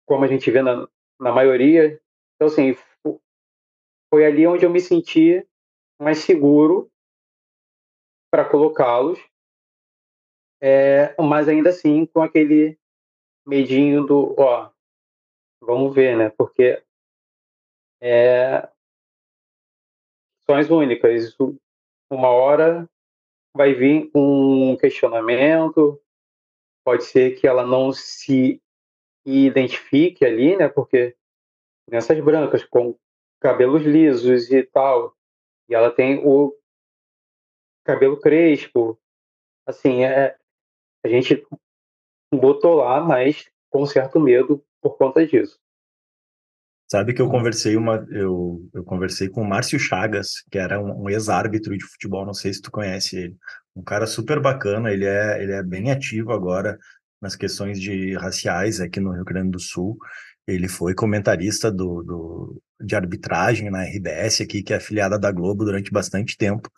como 0.05 0.23
a 0.23 0.27
gente 0.27 0.49
vê 0.49 0.62
na, 0.62 0.88
na 1.19 1.33
maioria. 1.33 2.01
Então, 2.36 2.47
assim, 2.47 2.73
foi 4.09 4.25
ali 4.25 4.47
onde 4.47 4.65
eu 4.65 4.69
me 4.69 4.79
senti 4.79 5.45
mais 6.01 6.19
seguro 6.19 6.89
para 8.31 8.49
colocá-los, 8.49 9.19
é, 10.62 11.13
mas 11.21 11.49
ainda 11.49 11.71
assim 11.71 12.05
com 12.05 12.21
aquele 12.21 12.79
medinho 13.45 14.05
do, 14.05 14.33
ó, 14.39 14.71
vamos 15.62 15.93
ver, 15.93 16.17
né? 16.17 16.29
Porque 16.29 16.81
é, 18.01 18.65
são 20.45 20.55
as 20.55 20.69
únicas. 20.69 21.36
Uma 22.09 22.29
hora 22.29 22.89
vai 23.53 23.73
vir 23.73 24.09
um 24.15 24.77
questionamento, 24.77 26.01
pode 26.83 27.05
ser 27.05 27.39
que 27.39 27.47
ela 27.47 27.65
não 27.65 27.91
se 27.91 28.61
identifique 29.25 30.25
ali, 30.25 30.55
né? 30.57 30.67
Porque 30.67 31.15
crianças 31.87 32.19
brancas 32.19 32.63
com 32.65 32.97
cabelos 33.39 33.83
lisos 33.83 34.51
e 34.51 34.63
tal, 34.63 35.15
e 35.69 35.75
ela 35.75 35.91
tem 35.91 36.21
o 36.25 36.55
cabelo 37.83 38.19
crespo. 38.19 38.99
Assim, 39.65 40.03
é, 40.03 40.37
a 41.03 41.07
gente 41.07 41.45
botou 42.33 42.75
lá, 42.75 43.01
mas 43.01 43.49
com 43.69 43.85
certo 43.85 44.19
medo 44.19 44.63
por 44.81 44.97
conta 44.97 45.25
disso. 45.25 45.62
Sabe 46.91 47.13
que 47.13 47.21
eu 47.21 47.29
conversei 47.29 47.75
uma, 47.75 48.05
eu, 48.11 48.69
eu 48.73 48.83
conversei 48.83 49.27
com 49.27 49.41
o 49.41 49.47
Márcio 49.47 49.79
Chagas, 49.79 50.43
que 50.51 50.57
era 50.57 50.79
um, 50.79 51.03
um 51.03 51.09
ex-árbitro 51.09 51.75
de 51.77 51.83
futebol, 51.83 52.25
não 52.25 52.33
sei 52.33 52.53
se 52.53 52.61
tu 52.61 52.69
conhece 52.69 53.17
ele. 53.17 53.35
Um 53.75 53.83
cara 53.83 54.05
super 54.05 54.39
bacana, 54.39 54.91
ele 54.91 55.05
é, 55.05 55.41
ele 55.41 55.53
é 55.53 55.63
bem 55.63 55.91
ativo 55.91 56.31
agora 56.31 56.77
nas 57.21 57.35
questões 57.35 57.79
de 57.79 58.15
raciais 58.15 58.79
aqui 58.79 58.99
no 58.99 59.11
Rio 59.11 59.23
Grande 59.25 59.51
do 59.51 59.59
Sul. 59.59 59.97
Ele 60.45 60.67
foi 60.67 60.93
comentarista 60.93 61.71
do, 61.71 62.03
do, 62.03 62.61
de 62.81 62.95
arbitragem 62.95 63.71
na 63.71 63.83
RBS 63.83 64.41
aqui, 64.41 64.61
que 64.61 64.73
é 64.73 64.77
afiliada 64.77 65.17
da 65.17 65.31
Globo 65.31 65.63
durante 65.65 65.91
bastante 65.91 66.37
tempo. 66.37 66.69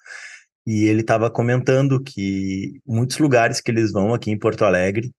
E 0.66 0.86
ele 0.86 1.02
estava 1.02 1.30
comentando 1.30 2.02
que 2.02 2.80
muitos 2.86 3.18
lugares 3.18 3.62
que 3.62 3.72
eles 3.72 3.92
vão 3.92 4.14
aqui 4.14 4.32
em 4.32 4.40
Porto 4.40 4.66
Alegre, 4.66 5.12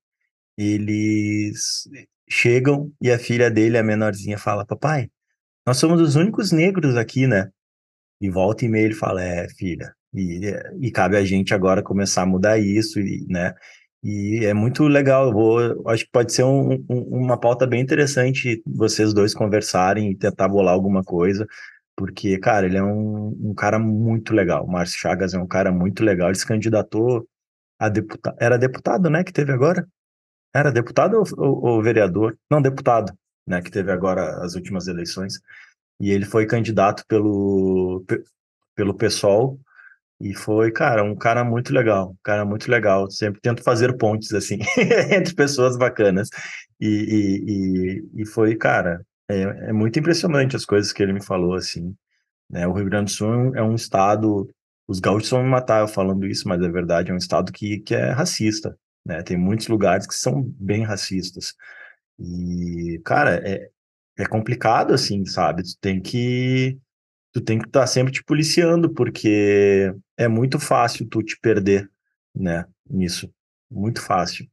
eles 0.57 1.89
chegam 2.29 2.93
e 3.01 3.11
a 3.11 3.19
filha 3.19 3.51
dele, 3.51 3.79
a 3.79 3.83
menorzinha, 3.83 4.39
fala: 4.39 4.67
Papai, 4.67 5.09
nós 5.67 5.79
somos 5.79 6.01
os 6.01 6.17
únicos 6.17 6.53
negros 6.53 6.97
aqui, 6.97 7.27
né? 7.27 7.51
E 8.21 8.31
volta 8.31 8.65
e 8.65 8.69
meia 8.69 8.87
ele 8.87 8.95
fala: 8.95 9.23
É, 9.23 9.49
filha. 9.51 9.95
E, 10.15 10.41
e 10.81 10.91
cabe 10.91 11.17
a 11.17 11.25
gente 11.25 11.53
agora 11.55 11.83
começar 11.83 12.23
a 12.23 12.27
mudar 12.27 12.59
isso, 12.59 13.01
e, 13.01 13.27
né? 13.29 13.55
E 14.03 14.45
é 14.45 14.55
muito 14.55 14.85
legal. 14.85 15.33
Vou, 15.33 15.59
acho 15.89 16.05
que 16.05 16.11
pode 16.13 16.33
ser 16.33 16.45
um, 16.45 16.75
um, 16.89 17.01
uma 17.25 17.39
pauta 17.39 17.67
bem 17.67 17.81
interessante 17.83 18.63
vocês 18.67 19.13
dois 19.13 19.35
conversarem 19.35 20.11
e 20.13 20.17
tentar 20.17 20.49
bolar 20.49 20.75
alguma 20.75 21.03
coisa, 21.03 21.47
porque, 21.97 22.39
cara, 22.39 22.67
ele 22.67 22.77
é 22.79 22.83
um, 22.85 23.37
um 23.51 23.55
cara 23.55 23.79
muito 23.79 24.35
legal. 24.35 24.65
O 24.65 24.71
Márcio 24.71 24.99
Chagas 24.99 25.35
é 25.35 25.39
um 25.39 25.47
cara 25.47 25.73
muito 25.73 26.05
legal. 26.05 26.29
Ele 26.29 26.39
se 26.39 26.47
candidatou 26.47 27.27
a 27.79 27.89
deputado. 27.89 28.37
Era 28.41 28.59
deputado, 28.59 29.11
né? 29.11 29.25
Que 29.25 29.33
teve 29.33 29.53
agora? 29.53 29.87
Era 30.57 30.73
deputado 30.73 31.19
ou, 31.19 31.25
ou, 31.37 31.65
ou 31.65 31.83
vereador? 31.83 32.37
Não, 32.51 32.63
deputado, 32.63 33.13
né? 33.47 33.61
Que 33.63 33.71
teve 33.71 33.91
agora 33.93 34.45
as 34.45 34.55
últimas 34.55 34.89
eleições. 34.89 35.41
E 36.01 36.11
ele 36.11 36.25
foi 36.25 36.47
candidato 36.47 37.05
pelo, 37.07 38.05
pelo 38.75 38.95
PSOL 38.95 39.59
e 40.21 40.35
foi, 40.35 40.73
cara, 40.73 41.05
um 41.05 41.15
cara 41.15 41.45
muito 41.45 41.73
legal, 41.75 42.11
um 42.11 42.17
cara 42.23 42.45
muito 42.45 42.71
legal. 42.71 43.11
Sempre 43.11 43.41
tento 43.41 43.63
fazer 43.63 43.97
pontes, 43.97 44.33
assim, 44.33 44.59
entre 45.13 45.35
pessoas 45.35 45.77
bacanas. 45.77 46.29
E, 46.81 46.87
e, 46.87 48.21
e, 48.21 48.23
e 48.23 48.27
foi, 48.27 48.57
cara, 48.57 49.05
é, 49.29 49.43
é, 49.69 49.73
muito 49.73 49.99
impressionante 49.99 50.57
as 50.57 50.65
coisas 50.65 50.93
que 50.93 51.03
ele 51.03 51.13
me 51.13 51.23
falou, 51.23 51.55
assim. 51.55 51.95
Né? 52.51 52.67
O 52.67 52.73
Rio 52.73 52.87
Grande 52.87 53.13
do 53.13 53.17
Sul 53.17 53.55
é 53.55 53.63
um 53.63 53.75
estado, 53.75 54.49
os 54.89 55.01
gaúchos 55.01 55.31
vão 55.31 55.43
me 55.43 55.51
matar 55.51 55.87
falando 55.89 56.27
isso, 56.27 56.49
mas 56.49 56.63
é 56.63 56.69
verdade, 56.69 57.11
é 57.11 57.15
um 57.15 57.19
estado 57.19 57.53
que, 57.53 57.81
que 57.81 57.95
é 57.95 58.11
racista, 58.11 58.77
né? 59.07 59.23
Tem 59.23 59.37
muitos 59.37 59.69
lugares 59.69 60.07
que 60.07 60.15
são 60.15 60.43
bem 60.59 60.83
racistas. 60.83 61.55
E, 62.19 63.01
cara, 63.05 63.41
é, 63.49 63.69
é 64.19 64.27
complicado, 64.27 64.93
assim, 64.93 65.25
sabe? 65.25 65.63
Tu 65.63 65.79
tem 65.81 66.01
que 66.01 66.79
tu 67.33 67.41
tem 67.43 67.59
que 67.59 67.67
estar 67.67 67.81
tá 67.81 67.87
sempre 67.87 68.13
te 68.13 68.25
policiando, 68.25 68.93
porque 68.95 69.95
é 70.17 70.27
muito 70.27 70.59
fácil 70.59 71.07
tu 71.09 71.23
te 71.23 71.39
perder, 71.39 71.89
né, 72.35 72.65
nisso. 72.89 73.31
Muito 73.71 74.01
fácil. 74.03 74.47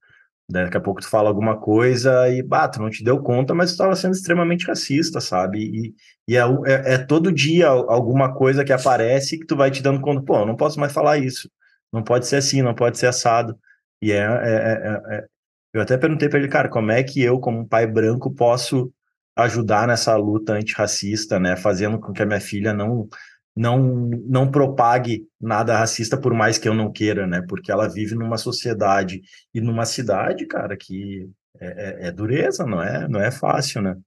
Daqui 0.50 0.76
a 0.78 0.82
pouco 0.82 1.02
tu 1.02 1.08
fala 1.10 1.30
alguma 1.30 1.58
coisa 1.58 2.30
e, 2.30 2.44
bah, 2.44 2.68
tu 2.68 2.82
não 2.82 2.90
te 2.90 3.04
deu 3.04 3.22
conta, 3.22 3.56
mas 3.56 3.72
tu 3.72 3.74
estava 3.74 3.96
sendo 3.96 4.14
extremamente 4.14 4.68
racista, 4.68 5.22
sabe? 5.22 5.60
E, 5.60 5.96
e 6.28 6.36
é, 6.38 6.42
é, 6.42 6.94
é, 6.96 6.98
todo 6.98 7.32
dia 7.32 7.68
alguma 7.70 8.34
coisa 8.34 8.66
que 8.66 8.74
aparece 8.74 9.40
que 9.40 9.46
tu 9.46 9.56
vai 9.56 9.72
te 9.72 9.82
dando 9.82 10.02
conta, 10.02 10.22
pô, 10.22 10.40
eu 10.40 10.46
não 10.46 10.58
posso 10.58 10.80
mais 10.80 10.92
falar 10.92 11.18
isso. 11.18 11.50
Não 11.92 12.04
pode 12.04 12.28
ser 12.28 12.38
assim, 12.38 12.62
não 12.62 12.76
pode 12.76 12.98
ser 12.98 13.08
assado. 13.08 13.58
E 14.04 14.12
é, 14.12 14.18
é, 14.18 14.26
é, 14.26 15.16
é 15.16 15.28
eu 15.74 15.82
até 15.82 15.98
perguntei 15.98 16.28
para 16.28 16.38
ele, 16.38 16.50
cara, 16.50 16.70
como 16.70 16.92
é 16.92 17.02
que 17.02 17.24
eu, 17.24 17.40
como 17.40 17.68
pai 17.68 17.88
branco, 17.88 18.30
posso 18.36 18.94
ajudar 19.36 19.88
nessa 19.88 20.16
luta 20.18 20.54
antirracista, 20.54 21.40
né, 21.40 21.56
fazendo 21.56 21.98
com 22.00 22.12
que 22.12 22.22
a 22.22 22.26
minha 22.26 22.42
filha 22.42 22.74
não 22.74 23.08
não 23.56 23.80
não 24.28 24.50
propague 24.52 25.28
nada 25.40 25.78
racista 25.78 26.20
por 26.20 26.34
mais 26.34 26.58
que 26.58 26.68
eu 26.68 26.74
não 26.74 26.92
queira, 26.92 27.26
né, 27.26 27.42
porque 27.48 27.72
ela 27.72 27.88
vive 27.88 28.14
numa 28.14 28.38
sociedade 28.38 29.22
e 29.54 29.62
numa 29.62 29.86
cidade, 29.86 30.46
cara, 30.46 30.76
que 30.76 31.30
é, 31.60 31.68
é, 31.68 32.08
é 32.08 32.12
dureza, 32.12 32.66
não 32.66 32.82
é, 32.84 33.08
não 33.08 33.22
é 33.22 33.32
fácil, 33.32 33.82
né? 33.82 33.98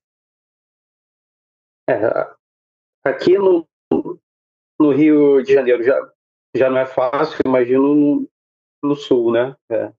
É, 1.89 1.97
aqui 3.05 3.39
no, 3.39 3.67
no 4.79 4.93
Rio 4.93 5.43
de 5.43 5.55
Janeiro 5.55 5.83
já 5.83 5.99
já 6.55 6.71
não 6.71 6.79
é 6.79 6.87
fácil, 6.87 7.39
imagino 7.45 8.29
no, 8.83 8.95
sul, 8.95 9.33
né? 9.33 9.57
É, 9.71 9.93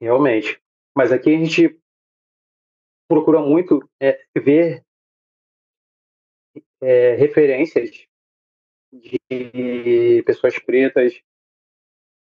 realmente. 0.00 0.60
Mas 0.96 1.12
aqui 1.12 1.34
a 1.34 1.38
gente 1.38 1.78
procura 3.08 3.40
muito 3.40 3.88
é, 4.00 4.20
ver 4.36 4.84
é, 6.80 7.14
referências 7.14 8.06
de 8.92 10.22
pessoas 10.24 10.58
pretas, 10.58 11.20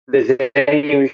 desenhos 0.07 1.11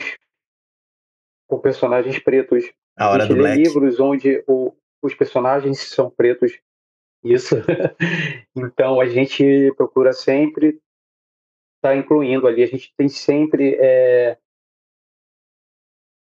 com 1.48 1.60
personagens 1.60 2.20
pretos. 2.20 2.72
A 2.98 3.10
hora 3.10 3.28
do 3.28 3.36
Black. 3.36 3.58
livros 3.58 4.00
onde 4.00 4.44
o, 4.48 4.74
os 5.02 5.14
personagens 5.16 5.80
são 5.80 6.10
pretos. 6.10 6.60
Isso. 7.24 7.56
então 8.56 9.00
a 9.00 9.08
gente 9.08 9.74
procura 9.76 10.14
sempre 10.14 10.68
estar 11.78 11.90
tá 11.90 11.96
incluindo 11.96 12.48
ali. 12.48 12.64
A 12.64 12.68
gente 12.68 12.94
tem 12.96 13.10
sempre 13.10 13.76
é, 13.76 14.38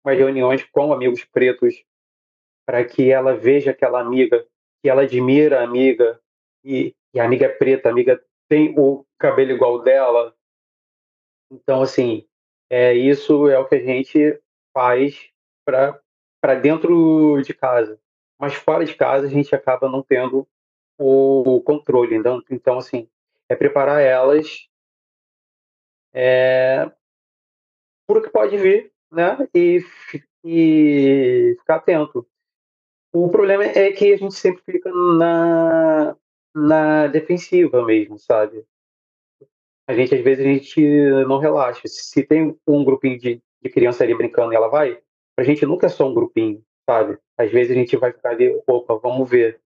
umas 0.03 0.17
reuniões 0.17 0.63
com 0.63 0.93
amigos 0.93 1.23
pretos 1.25 1.83
para 2.65 2.83
que 2.85 3.11
ela 3.11 3.35
veja 3.35 3.71
aquela 3.71 3.99
amiga, 3.99 4.45
que 4.81 4.89
ela 4.89 5.03
admira 5.03 5.59
a 5.59 5.63
amiga, 5.63 6.19
e, 6.63 6.95
e 7.13 7.19
a 7.19 7.25
amiga 7.25 7.45
é 7.45 7.49
preta, 7.49 7.89
a 7.89 7.91
amiga 7.91 8.23
tem 8.47 8.73
o 8.77 9.05
cabelo 9.17 9.51
igual 9.51 9.81
dela. 9.81 10.35
Então, 11.51 11.81
assim, 11.81 12.27
é, 12.69 12.93
isso 12.93 13.49
é 13.49 13.57
o 13.57 13.67
que 13.67 13.75
a 13.75 13.83
gente 13.83 14.39
faz 14.73 15.29
para 15.65 16.55
dentro 16.61 17.41
de 17.41 17.53
casa. 17.53 17.99
Mas 18.39 18.53
fora 18.53 18.85
de 18.85 18.95
casa, 18.95 19.27
a 19.27 19.29
gente 19.29 19.53
acaba 19.53 19.89
não 19.89 20.01
tendo 20.01 20.47
o 20.97 21.61
controle. 21.61 22.15
Então, 22.15 22.41
então 22.49 22.77
assim, 22.77 23.09
é 23.49 23.55
preparar 23.55 24.01
elas 24.01 24.69
é, 26.13 26.91
por 28.07 28.21
que 28.21 28.29
pode 28.29 28.57
vir, 28.57 28.91
né? 29.11 29.37
E, 29.53 29.83
e 30.43 31.55
ficar 31.59 31.75
atento. 31.75 32.25
O 33.13 33.29
problema 33.29 33.65
é 33.65 33.91
que 33.91 34.13
a 34.13 34.17
gente 34.17 34.35
sempre 34.35 34.63
fica 34.63 34.89
na, 34.89 36.15
na 36.55 37.07
defensiva 37.07 37.85
mesmo, 37.85 38.17
sabe? 38.17 38.65
A 39.87 39.93
gente, 39.93 40.15
às 40.15 40.21
vezes, 40.21 40.45
a 40.45 40.47
gente 40.47 40.81
não 41.27 41.37
relaxa. 41.37 41.81
Se 41.85 42.23
tem 42.23 42.57
um 42.65 42.85
grupinho 42.85 43.19
de, 43.19 43.41
de 43.61 43.69
criança 43.69 44.03
ali 44.03 44.15
brincando 44.15 44.53
e 44.53 44.55
ela 44.55 44.69
vai, 44.69 45.01
a 45.37 45.43
gente 45.43 45.65
nunca 45.65 45.87
é 45.87 45.89
só 45.89 46.07
um 46.07 46.13
grupinho, 46.13 46.63
sabe? 46.89 47.17
Às 47.37 47.51
vezes 47.51 47.71
a 47.71 47.75
gente 47.75 47.97
vai 47.97 48.13
ficar 48.13 48.29
ali, 48.29 48.49
opa, 48.65 48.95
vamos 48.95 49.29
ver. 49.29 49.59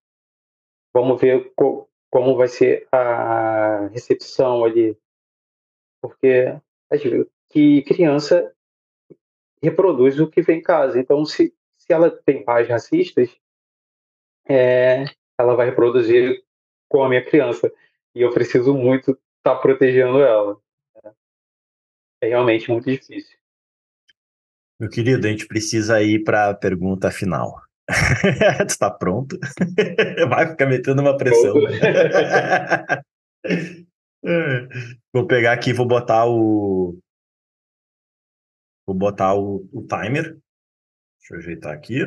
Vamos 0.92 1.20
ver 1.20 1.52
co 1.54 1.88
como 2.10 2.36
vai 2.36 2.48
ser 2.48 2.88
a 2.90 3.88
recepção 3.88 4.64
ali. 4.64 4.96
porque 6.00 6.58
que 7.50 7.82
criança 7.82 8.55
reproduz 9.68 10.18
o 10.20 10.28
que 10.28 10.42
vem 10.42 10.58
em 10.58 10.62
casa. 10.62 10.98
Então, 10.98 11.24
se, 11.24 11.54
se 11.76 11.92
ela 11.92 12.10
tem 12.10 12.44
pais 12.44 12.68
racistas, 12.68 13.30
é, 14.48 15.04
ela 15.38 15.54
vai 15.54 15.66
reproduzir 15.66 16.42
com 16.88 17.02
a 17.02 17.08
minha 17.08 17.24
criança. 17.24 17.72
E 18.14 18.22
eu 18.22 18.32
preciso 18.32 18.74
muito 18.74 19.10
estar 19.10 19.56
tá 19.56 19.56
protegendo 19.56 20.20
ela. 20.20 20.56
É 22.22 22.28
realmente 22.28 22.70
muito 22.70 22.90
difícil. 22.90 23.36
Meu 24.80 24.90
querido, 24.90 25.26
a 25.26 25.30
gente 25.30 25.46
precisa 25.46 26.02
ir 26.02 26.22
para 26.22 26.50
a 26.50 26.54
pergunta 26.54 27.10
final. 27.10 27.60
tu 28.58 28.66
está 28.66 28.90
pronto? 28.90 29.38
Vai 30.28 30.48
ficar 30.48 30.66
metendo 30.66 31.02
uma 31.02 31.16
pressão. 31.16 31.54
vou 35.12 35.26
pegar 35.26 35.52
aqui, 35.52 35.72
vou 35.72 35.86
botar 35.86 36.26
o. 36.26 36.98
Vou 38.86 38.94
botar 38.94 39.34
o, 39.34 39.68
o 39.72 39.86
timer. 39.86 40.38
Deixa 41.18 41.34
eu 41.34 41.38
ajeitar 41.38 41.74
aqui. 41.74 42.00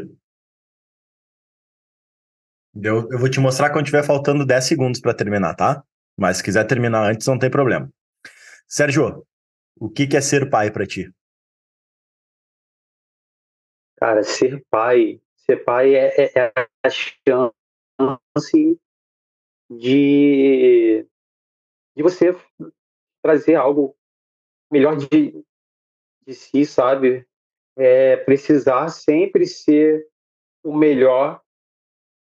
Eu, 2.75 3.09
eu 3.11 3.19
vou 3.19 3.29
te 3.29 3.39
mostrar 3.39 3.71
quando 3.71 3.85
tiver 3.85 4.05
faltando 4.05 4.45
10 4.45 4.63
segundos 4.63 5.01
para 5.01 5.13
terminar, 5.13 5.55
tá? 5.55 5.83
Mas 6.17 6.37
se 6.37 6.43
quiser 6.43 6.65
terminar 6.65 7.03
antes, 7.09 7.27
não 7.27 7.37
tem 7.37 7.49
problema. 7.49 7.91
Sérgio, 8.67 9.25
o 9.77 9.89
que, 9.89 10.07
que 10.07 10.15
é 10.15 10.21
ser 10.21 10.49
pai 10.49 10.71
para 10.71 10.85
ti? 10.85 11.11
Cara, 13.97 14.23
ser 14.23 14.63
pai, 14.69 15.21
ser 15.35 15.57
pai 15.65 15.95
é, 15.95 16.23
é, 16.23 16.31
é 16.35 16.53
a 16.85 16.89
chance 16.89 18.79
de, 19.69 21.05
de 21.95 22.03
você 22.03 22.33
trazer 23.21 23.55
algo 23.55 23.95
melhor 24.71 24.95
de, 24.95 25.43
de 26.29 26.35
si, 26.35 26.63
sabe? 26.65 27.25
É 27.75 28.17
precisar 28.17 28.89
sempre 28.89 29.47
ser 29.47 30.07
o 30.63 30.75
melhor, 30.75 31.41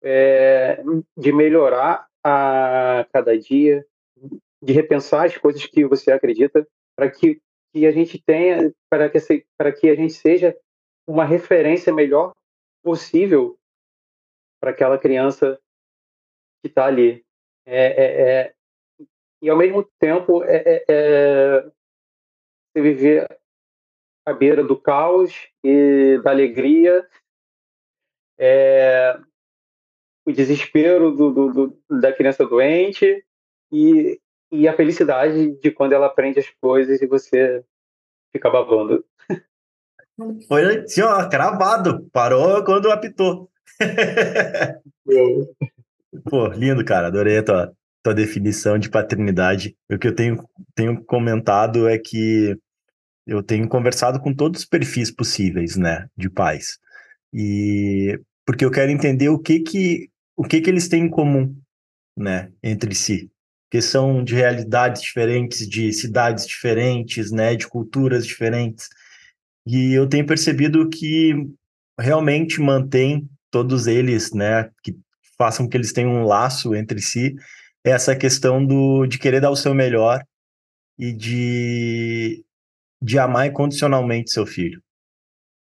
é, 0.03 0.83
de 1.17 1.31
melhorar 1.31 2.07
a 2.23 3.07
cada 3.11 3.37
dia, 3.37 3.85
de 4.61 4.73
repensar 4.73 5.25
as 5.25 5.37
coisas 5.37 5.65
que 5.65 5.85
você 5.85 6.11
acredita, 6.11 6.67
para 6.95 7.09
que, 7.09 7.41
que 7.73 7.87
a 7.87 7.91
gente 7.91 8.21
tenha, 8.21 8.71
para 8.89 9.09
que, 9.09 9.19
que 9.79 9.89
a 9.89 9.95
gente 9.95 10.13
seja 10.13 10.55
uma 11.07 11.25
referência 11.25 11.93
melhor 11.93 12.31
possível 12.83 13.57
para 14.61 14.69
aquela 14.69 14.99
criança 14.99 15.59
que 16.61 16.67
está 16.67 16.85
ali. 16.85 17.25
É, 17.65 17.85
é, 17.85 18.21
é, 18.21 18.53
e 19.41 19.49
ao 19.49 19.57
mesmo 19.57 19.83
tempo 19.99 20.43
é, 20.43 20.57
é, 20.57 20.85
é, 20.87 21.71
você 22.71 22.81
viver 22.81 23.27
à 24.25 24.33
beira 24.33 24.63
do 24.63 24.79
caos 24.79 25.31
e 25.63 26.19
da 26.23 26.31
alegria, 26.31 27.05
é, 28.39 29.17
o 30.25 30.31
desespero 30.31 31.11
do, 31.11 31.31
do, 31.31 31.53
do, 31.53 31.99
da 32.01 32.11
criança 32.11 32.45
doente 32.45 33.23
e, 33.71 34.19
e 34.51 34.67
a 34.67 34.75
felicidade 34.75 35.51
de 35.59 35.71
quando 35.71 35.93
ela 35.93 36.07
aprende 36.07 36.39
as 36.39 36.49
coisas 36.59 37.01
e 37.01 37.05
você 37.05 37.63
fica 38.33 38.49
babando. 38.49 39.05
Foi 40.47 40.79
assim, 40.79 41.01
ó, 41.01 41.29
cravado. 41.29 42.09
Parou 42.11 42.63
quando 42.63 42.91
apitou. 42.91 43.49
Pô, 46.29 46.47
lindo, 46.47 46.83
cara. 46.83 47.07
Adorei 47.07 47.39
a 47.39 47.43
tua, 47.43 47.73
tua 48.01 48.13
definição 48.13 48.79
de 48.79 48.89
paternidade. 48.89 49.75
O 49.91 49.97
que 49.97 50.07
eu 50.07 50.15
tenho, 50.15 50.37
tenho 50.73 51.03
comentado 51.03 51.87
é 51.87 51.99
que 51.99 52.57
eu 53.25 53.41
tenho 53.43 53.67
conversado 53.67 54.19
com 54.19 54.33
todos 54.33 54.61
os 54.61 54.65
perfis 54.65 55.11
possíveis, 55.11 55.75
né, 55.75 56.07
de 56.15 56.29
pais. 56.29 56.77
E 57.33 58.19
porque 58.45 58.63
eu 58.63 58.71
quero 58.71 58.91
entender 58.91 59.29
o 59.29 59.39
que 59.39 59.59
que 59.59 60.09
o 60.37 60.43
que 60.43 60.61
que 60.61 60.69
eles 60.69 60.87
têm 60.87 61.05
em 61.05 61.09
comum, 61.09 61.55
né, 62.17 62.51
entre 62.61 62.93
si. 62.93 63.31
Que 63.71 63.81
são 63.81 64.23
de 64.23 64.35
realidades 64.35 65.01
diferentes, 65.01 65.67
de 65.67 65.91
cidades 65.93 66.45
diferentes, 66.45 67.31
né, 67.31 67.55
de 67.55 67.67
culturas 67.67 68.25
diferentes. 68.25 68.89
E 69.65 69.93
eu 69.93 70.07
tenho 70.07 70.25
percebido 70.25 70.89
que 70.89 71.33
realmente 71.99 72.61
mantém 72.61 73.27
todos 73.49 73.87
eles, 73.87 74.33
né, 74.33 74.69
que 74.83 74.95
façam 75.37 75.67
que 75.67 75.77
eles 75.77 75.93
tenham 75.93 76.11
um 76.13 76.25
laço 76.25 76.75
entre 76.75 77.01
si, 77.01 77.35
essa 77.83 78.15
questão 78.15 78.65
do, 78.65 79.05
de 79.05 79.17
querer 79.19 79.41
dar 79.41 79.51
o 79.51 79.55
seu 79.55 79.73
melhor 79.73 80.23
e 80.97 81.13
de, 81.13 82.45
de 83.01 83.19
amar 83.19 83.47
incondicionalmente 83.47 84.31
seu 84.31 84.45
filho. 84.45 84.81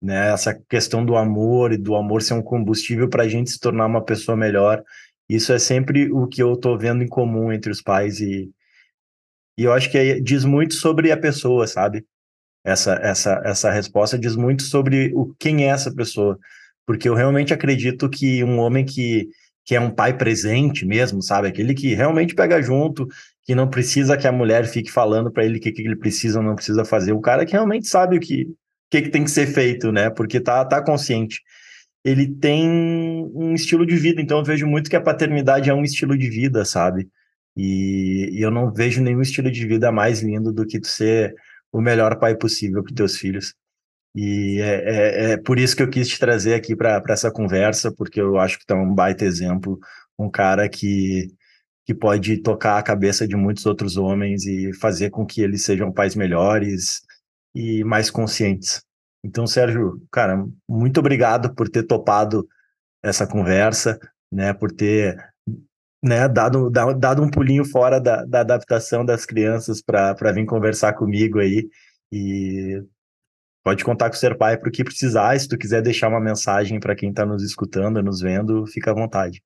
Né? 0.02 0.32
Essa 0.32 0.54
questão 0.70 1.06
do 1.06 1.16
amor 1.16 1.72
e 1.72 1.78
do 1.78 1.96
amor 1.96 2.22
ser 2.22 2.34
um 2.34 2.42
combustível 2.42 3.10
para 3.10 3.24
a 3.24 3.28
gente 3.28 3.52
se 3.52 3.60
tornar 3.60 3.86
uma 3.86 4.04
pessoa 4.04 4.36
melhor. 4.36 4.84
Isso 5.30 5.54
é 5.54 5.60
sempre 5.60 6.12
o 6.12 6.28
que 6.28 6.42
eu 6.42 6.54
estou 6.54 6.78
vendo 6.78 7.04
em 7.04 7.08
comum 7.08 7.52
entre 7.52 7.72
os 7.72 7.82
pais 7.82 8.20
e, 8.20 8.52
e 9.58 9.64
eu 9.64 9.74
acho 9.74 9.90
que 9.92 10.20
diz 10.22 10.44
muito 10.44 10.74
sobre 10.74 11.12
a 11.12 11.18
pessoa, 11.18 11.68
sabe? 11.68 12.06
essa, 12.64 12.94
essa, 13.02 13.42
essa 13.44 13.72
resposta 13.72 14.18
diz 14.18 14.36
muito 14.36 14.64
sobre 14.64 15.12
o 15.14 15.34
quem 15.40 15.66
é 15.66 15.68
essa 15.68 15.94
pessoa. 15.94 16.38
Porque 16.86 17.08
eu 17.08 17.16
realmente 17.16 17.54
acredito 17.54 18.10
que 18.10 18.44
um 18.44 18.60
homem 18.60 18.86
que, 18.86 19.30
que 19.66 19.76
é 19.76 19.80
um 19.80 19.92
pai 19.92 20.18
presente 20.18 20.86
mesmo, 20.86 21.22
sabe? 21.22 21.48
Aquele 21.48 21.74
que 21.74 21.94
realmente 21.94 22.36
pega 22.36 22.62
junto, 22.62 23.08
que 23.44 23.56
não 23.56 23.70
precisa 23.70 24.18
que 24.18 24.28
a 24.28 24.32
mulher 24.32 24.66
fique 24.68 24.92
falando 24.92 25.32
para 25.32 25.46
ele 25.46 25.58
o 25.58 25.62
que, 25.62 25.72
que 25.72 25.82
ele 25.82 25.96
precisa 25.96 26.40
ou 26.40 26.46
não 26.46 26.56
precisa 26.56 26.86
fazer. 26.86 27.12
O 27.14 27.22
cara 27.22 27.46
que 27.46 27.54
realmente 27.54 27.88
sabe 27.88 28.18
o 28.18 28.20
que, 28.20 28.48
que, 28.90 29.02
que 29.04 29.10
tem 29.10 29.24
que 29.24 29.32
ser 29.32 29.48
feito, 29.48 29.92
né? 29.92 30.10
Porque 30.10 30.40
tá, 30.40 30.64
tá 30.66 30.84
consciente. 30.84 31.42
Ele 32.04 32.28
tem 32.28 32.70
um 33.34 33.54
estilo 33.54 33.86
de 33.86 33.96
vida, 33.96 34.22
então 34.22 34.40
eu 34.40 34.46
vejo 34.46 34.66
muito 34.68 34.90
que 34.90 34.96
a 34.96 35.02
paternidade 35.02 35.70
é 35.70 35.74
um 35.74 35.84
estilo 35.84 36.18
de 36.18 36.30
vida, 36.30 36.66
sabe? 36.66 37.08
E, 37.56 38.30
e 38.34 38.42
eu 38.42 38.52
não 38.52 38.72
vejo 38.74 39.02
nenhum 39.02 39.22
estilo 39.22 39.52
de 39.52 39.68
vida 39.68 39.92
mais 39.92 40.22
lindo 40.22 40.52
do 40.52 40.66
que 40.66 40.80
tu 40.80 40.88
ser 40.88 41.36
o 41.72 41.82
melhor 41.82 42.18
pai 42.20 42.36
possível 42.36 42.84
para 42.84 42.96
teus 42.96 43.18
filhos. 43.18 43.54
E 44.16 44.60
é, 44.62 45.30
é, 45.30 45.32
é, 45.32 45.38
por 45.38 45.58
isso 45.58 45.76
que 45.76 45.84
eu 45.84 45.90
quis 45.90 46.08
te 46.08 46.20
trazer 46.20 46.54
aqui 46.54 46.76
para 46.76 47.02
essa 47.10 47.32
conversa, 47.32 47.94
porque 47.94 48.20
eu 48.20 48.38
acho 48.38 48.60
que 48.60 48.66
tu 48.66 48.74
é 48.74 48.78
um 48.78 48.94
baita 48.94 49.24
exemplo, 49.24 49.80
um 50.20 50.30
cara 50.30 50.68
que, 50.68 51.30
que 51.86 51.94
pode 51.94 52.38
tocar 52.38 52.78
a 52.78 52.84
cabeça 52.84 53.28
de 53.28 53.36
muitos 53.36 53.66
outros 53.66 53.98
homens 53.98 54.46
e 54.46 54.74
fazer 54.74 55.10
com 55.10 55.26
que 55.26 55.42
eles 55.42 55.64
sejam 55.64 55.92
pais 55.92 56.16
melhores 56.16 57.02
e 57.56 57.84
mais 57.84 58.10
conscientes. 58.10 58.84
Então, 59.24 59.46
Sérgio, 59.46 60.02
cara, 60.12 60.46
muito 60.68 61.00
obrigado 61.00 61.54
por 61.54 61.70
ter 61.70 61.84
topado 61.84 62.48
essa 63.04 63.28
conversa, 63.28 64.00
né, 64.32 64.54
por 64.54 64.72
ter 64.72 65.18
né, 66.04 66.28
dado, 66.28 66.70
dado 66.70 67.22
um 67.22 67.30
pulinho 67.30 67.64
fora 67.66 68.00
da, 68.00 68.26
da 68.26 68.42
adaptação 68.42 69.06
das 69.06 69.26
crianças 69.26 69.82
para 69.82 70.32
vir 70.34 70.46
conversar 70.46 70.94
comigo 70.94 71.40
aí. 71.40 71.70
E 72.12 72.84
pode 73.64 73.84
contar 73.84 74.10
com 74.10 74.16
o 74.16 74.20
Ser 74.20 74.38
Pai 74.38 74.58
para 74.58 74.70
o 74.70 74.72
que 74.72 74.84
precisar. 74.84 75.40
Se 75.40 75.48
tu 75.48 75.58
quiser 75.58 75.82
deixar 75.82 76.10
uma 76.10 76.20
mensagem 76.20 76.80
para 76.80 76.96
quem 76.96 77.10
está 77.10 77.26
nos 77.26 77.44
escutando, 77.44 78.02
nos 78.02 78.22
vendo, 78.22 78.66
fica 78.66 78.92
à 78.92 78.94
vontade. 78.94 79.42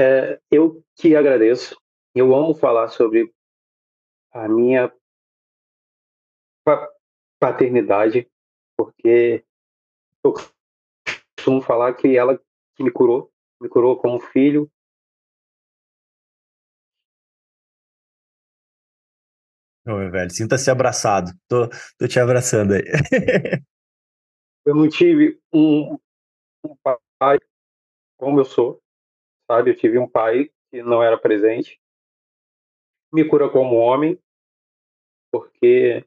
É, 0.00 0.40
eu 0.48 0.84
que 0.94 1.16
agradeço. 1.16 1.76
Eu 2.14 2.32
amo 2.32 2.54
falar 2.54 2.86
sobre 2.86 3.34
a 4.32 4.46
minha 4.48 4.94
paternidade, 7.40 8.30
porque 8.76 9.44
eu 10.24 10.32
costumo 11.36 11.60
falar 11.60 11.94
que 11.94 12.16
ela 12.16 12.38
que 12.76 12.84
me 12.84 12.92
curou, 12.92 13.32
me 13.60 13.68
curou 13.68 14.00
como 14.00 14.20
filho. 14.20 14.70
Ô, 19.84 19.96
velho, 20.12 20.30
sinta-se 20.30 20.70
abraçado. 20.70 21.32
Tô, 21.48 21.68
tô 21.98 22.06
te 22.06 22.20
abraçando 22.20 22.74
aí. 22.74 22.84
eu 24.64 24.76
não 24.76 24.88
tive 24.88 25.40
um, 25.52 25.98
um 26.64 26.76
pai 27.18 27.38
como 28.16 28.38
eu 28.38 28.44
sou, 28.44 28.80
sabe? 29.50 29.70
Eu 29.70 29.76
tive 29.76 29.98
um 29.98 30.08
pai 30.08 30.50
que 30.70 30.82
não 30.82 31.02
era 31.02 31.18
presente. 31.18 31.80
Me 33.12 33.26
cura 33.26 33.48
como 33.48 33.76
homem, 33.76 34.20
porque 35.32 36.04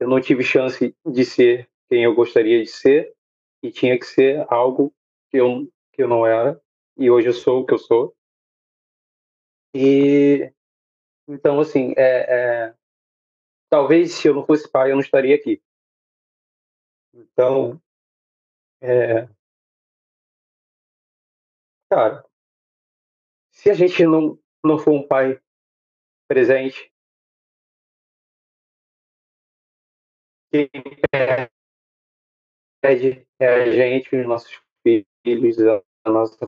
eu 0.00 0.08
não 0.08 0.20
tive 0.20 0.42
chance 0.42 0.94
de 1.06 1.24
ser 1.24 1.70
quem 1.88 2.02
eu 2.04 2.14
gostaria 2.14 2.62
de 2.62 2.68
ser 2.68 3.14
e 3.62 3.70
tinha 3.70 3.98
que 3.98 4.04
ser 4.04 4.44
algo 4.52 4.92
que 5.30 5.36
eu, 5.36 5.70
que 5.92 6.02
eu 6.02 6.08
não 6.08 6.26
era 6.26 6.60
e 6.96 7.10
hoje 7.10 7.28
eu 7.28 7.32
sou 7.32 7.60
o 7.60 7.66
que 7.66 7.74
eu 7.74 7.78
sou. 7.78 8.14
E 9.74 10.52
então, 11.28 11.60
assim, 11.60 11.92
é, 11.96 12.66
é, 12.68 12.74
talvez 13.68 14.12
se 14.12 14.28
eu 14.28 14.34
não 14.34 14.46
fosse 14.46 14.70
pai, 14.70 14.90
eu 14.90 14.94
não 14.94 15.02
estaria 15.02 15.34
aqui. 15.34 15.60
Então, 17.12 17.80
é, 18.80 19.28
cara, 21.90 22.24
se 23.66 23.70
a 23.70 23.74
gente 23.74 24.06
não, 24.06 24.38
não 24.64 24.78
for 24.78 24.92
um 24.92 25.04
pai 25.04 25.40
presente, 26.28 26.88
quem 30.52 30.70
pede 32.80 33.26
é 33.40 33.46
a 33.48 33.70
gente, 33.72 34.14
os 34.14 34.24
nossos 34.24 34.62
filhos, 34.84 35.58
a 36.04 36.10
nossa 36.10 36.46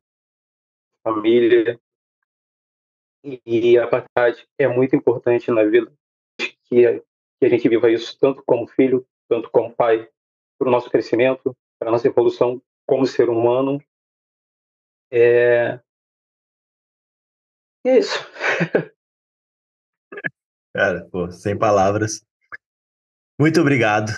família. 1.03 1.81
E 3.45 3.77
a 3.77 3.89
paternidade 3.89 4.49
é 4.57 4.69
muito 4.69 4.95
importante 4.95 5.51
na 5.51 5.65
vida 5.65 5.93
que 6.67 6.87
a, 6.87 7.01
que 7.01 7.47
a 7.47 7.49
gente 7.49 7.69
viva 7.69 7.91
isso 7.91 8.17
tanto 8.21 8.45
como 8.47 8.69
filho, 8.69 9.05
tanto 9.29 9.51
como 9.51 9.75
pai, 9.75 10.09
para 10.57 10.69
o 10.69 10.71
nosso 10.71 10.89
crescimento, 10.89 11.53
para 11.81 11.89
a 11.89 11.93
nossa 11.93 12.07
evolução 12.07 12.63
como 12.87 13.05
ser 13.05 13.29
humano. 13.29 13.83
É, 15.11 15.81
é 17.89 17.99
isso. 17.99 18.27
Cara, 20.75 21.07
pô, 21.11 21.31
sem 21.31 21.57
palavras. 21.57 22.23
Muito 23.41 23.61
obrigado. 23.61 24.13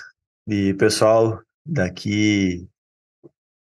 E, 0.49 0.75
pessoal, 0.75 1.41
daqui 1.65 2.67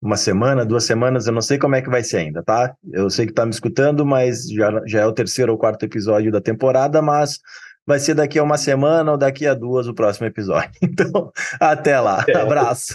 uma 0.00 0.16
semana, 0.16 0.64
duas 0.64 0.84
semanas, 0.84 1.26
eu 1.26 1.32
não 1.32 1.40
sei 1.40 1.58
como 1.58 1.74
é 1.74 1.82
que 1.82 1.90
vai 1.90 2.04
ser 2.04 2.18
ainda, 2.18 2.42
tá? 2.42 2.74
Eu 2.92 3.10
sei 3.10 3.26
que 3.26 3.32
tá 3.32 3.44
me 3.44 3.50
escutando, 3.50 4.06
mas 4.06 4.48
já, 4.48 4.82
já 4.86 5.00
é 5.00 5.06
o 5.06 5.12
terceiro 5.12 5.52
ou 5.52 5.58
quarto 5.58 5.84
episódio 5.84 6.30
da 6.30 6.40
temporada, 6.40 7.02
mas 7.02 7.40
vai 7.84 7.98
ser 7.98 8.14
daqui 8.14 8.38
a 8.38 8.42
uma 8.42 8.58
semana 8.58 9.12
ou 9.12 9.18
daqui 9.18 9.46
a 9.46 9.54
duas 9.54 9.88
o 9.88 9.94
próximo 9.94 10.26
episódio. 10.26 10.70
Então, 10.82 11.32
até 11.60 11.98
lá. 11.98 12.24
É. 12.28 12.36
Abraço. 12.36 12.94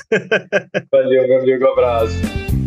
Valeu, 0.92 1.28
meu 1.28 1.40
amigo. 1.40 1.68
Abraço. 1.68 2.63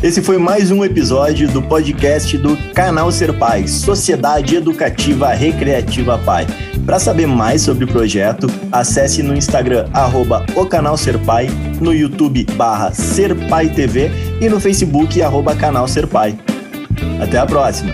Esse 0.00 0.22
foi 0.22 0.38
mais 0.38 0.70
um 0.70 0.84
episódio 0.84 1.48
do 1.48 1.60
podcast 1.60 2.38
do 2.38 2.56
Canal 2.72 3.10
Ser 3.10 3.36
Pai, 3.36 3.66
Sociedade 3.66 4.54
Educativa 4.54 5.32
Recreativa 5.32 6.16
Pai. 6.18 6.46
Para 6.86 7.00
saber 7.00 7.26
mais 7.26 7.62
sobre 7.62 7.84
o 7.84 7.88
projeto, 7.88 8.46
acesse 8.70 9.24
no 9.24 9.36
Instagram 9.36 9.88
arroba 9.92 10.46
o 10.54 10.64
canal 10.64 10.96
Ser 10.96 11.18
Pai, 11.18 11.48
no 11.80 11.92
YouTube 11.92 12.46
barra 12.54 12.92
Ser 12.92 13.34
Pai 13.48 13.68
TV 13.68 14.08
e 14.40 14.48
no 14.48 14.60
Facebook 14.60 15.20
arroba 15.20 15.56
canal 15.56 15.88
Ser 15.88 16.06
Pai. 16.06 16.38
Até 17.20 17.36
a 17.36 17.44
próxima! 17.44 17.92